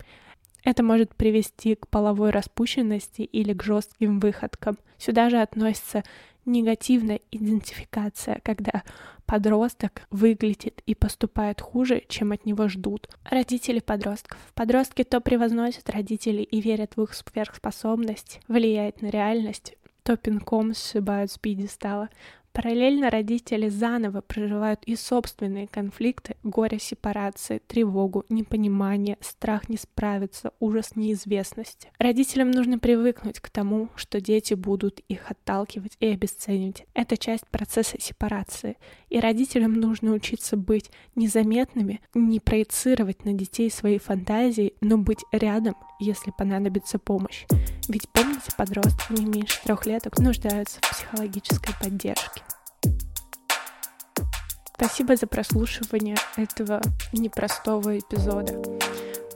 Это 0.64 0.82
может 0.82 1.14
привести 1.14 1.74
к 1.74 1.88
половой 1.88 2.30
распущенности 2.30 3.22
или 3.22 3.52
к 3.52 3.62
жестким 3.62 4.20
выходкам. 4.20 4.78
Сюда 4.98 5.30
же 5.30 5.40
относится 5.40 6.02
негативная 6.44 7.20
идентификация, 7.30 8.40
когда 8.42 8.82
подросток 9.26 10.02
выглядит 10.10 10.82
и 10.86 10.94
поступает 10.94 11.60
хуже, 11.60 12.02
чем 12.08 12.32
от 12.32 12.46
него 12.46 12.68
ждут. 12.68 13.08
Родители 13.24 13.80
подростков. 13.80 14.38
Подростки 14.54 15.04
то 15.04 15.20
превозносят 15.20 15.90
родителей 15.90 16.42
и 16.42 16.60
верят 16.60 16.96
в 16.96 17.02
их 17.02 17.14
сверхспособность, 17.14 18.40
влияет 18.48 19.02
на 19.02 19.08
реальность, 19.08 19.76
то 20.02 20.16
пинком 20.16 20.74
сшибают 20.74 21.30
с 21.30 21.38
пьедестала. 21.38 22.08
Параллельно 22.52 23.08
родители 23.08 23.68
заново 23.68 24.20
проживают 24.20 24.80
и 24.84 24.96
собственные 24.96 25.68
конфликты, 25.68 26.34
горе 26.42 26.80
сепарации, 26.80 27.62
тревогу, 27.66 28.24
непонимание, 28.28 29.16
страх 29.20 29.68
не 29.68 29.76
справиться, 29.76 30.52
ужас 30.58 30.96
неизвестности. 30.96 31.92
Родителям 31.98 32.50
нужно 32.50 32.80
привыкнуть 32.80 33.38
к 33.38 33.48
тому, 33.48 33.90
что 33.94 34.20
дети 34.20 34.54
будут 34.54 35.00
их 35.08 35.30
отталкивать 35.30 35.96
и 36.00 36.08
обесценивать. 36.08 36.84
Это 36.94 37.16
часть 37.16 37.46
процесса 37.46 37.96
сепарации. 38.00 38.76
И 39.08 39.20
родителям 39.20 39.74
нужно 39.74 40.12
учиться 40.12 40.56
быть 40.56 40.90
незаметными, 41.14 42.00
не 42.14 42.40
проецировать 42.40 43.24
на 43.24 43.34
детей 43.34 43.70
свои 43.70 43.98
фантазии, 43.98 44.74
но 44.80 44.98
быть 44.98 45.24
рядом, 45.30 45.76
если 46.00 46.32
понадобится 46.36 46.98
помощь. 46.98 47.46
Ведь 47.88 48.08
помните, 48.08 48.52
подростки 48.56 49.12
не 49.12 49.24
меньше 49.24 49.62
трех 49.62 49.86
леток 49.86 50.18
нуждаются 50.18 50.78
в 50.82 50.90
психологической 50.90 51.74
поддержке. 51.80 52.42
Спасибо 54.80 55.16
за 55.16 55.26
прослушивание 55.26 56.14
этого 56.36 56.80
непростого 57.12 57.98
эпизода. 57.98 58.62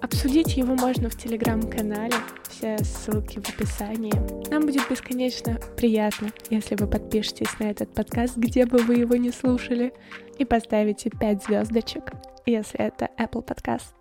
Обсудить 0.00 0.56
его 0.56 0.76
можно 0.76 1.10
в 1.10 1.18
телеграм-канале, 1.18 2.14
все 2.48 2.78
ссылки 2.78 3.40
в 3.40 3.48
описании. 3.48 4.12
Нам 4.52 4.66
будет 4.66 4.88
бесконечно 4.88 5.58
приятно, 5.76 6.30
если 6.48 6.76
вы 6.76 6.86
подпишетесь 6.86 7.58
на 7.58 7.64
этот 7.64 7.92
подкаст, 7.92 8.36
где 8.36 8.66
бы 8.66 8.78
вы 8.78 8.94
его 8.94 9.16
не 9.16 9.32
слушали, 9.32 9.92
и 10.38 10.44
поставите 10.44 11.10
5 11.10 11.42
звездочек, 11.42 12.12
если 12.46 12.78
это 12.78 13.10
Apple 13.18 13.44
Podcast. 13.44 13.94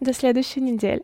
До 0.00 0.14
следующей 0.14 0.62
недели. 0.62 1.02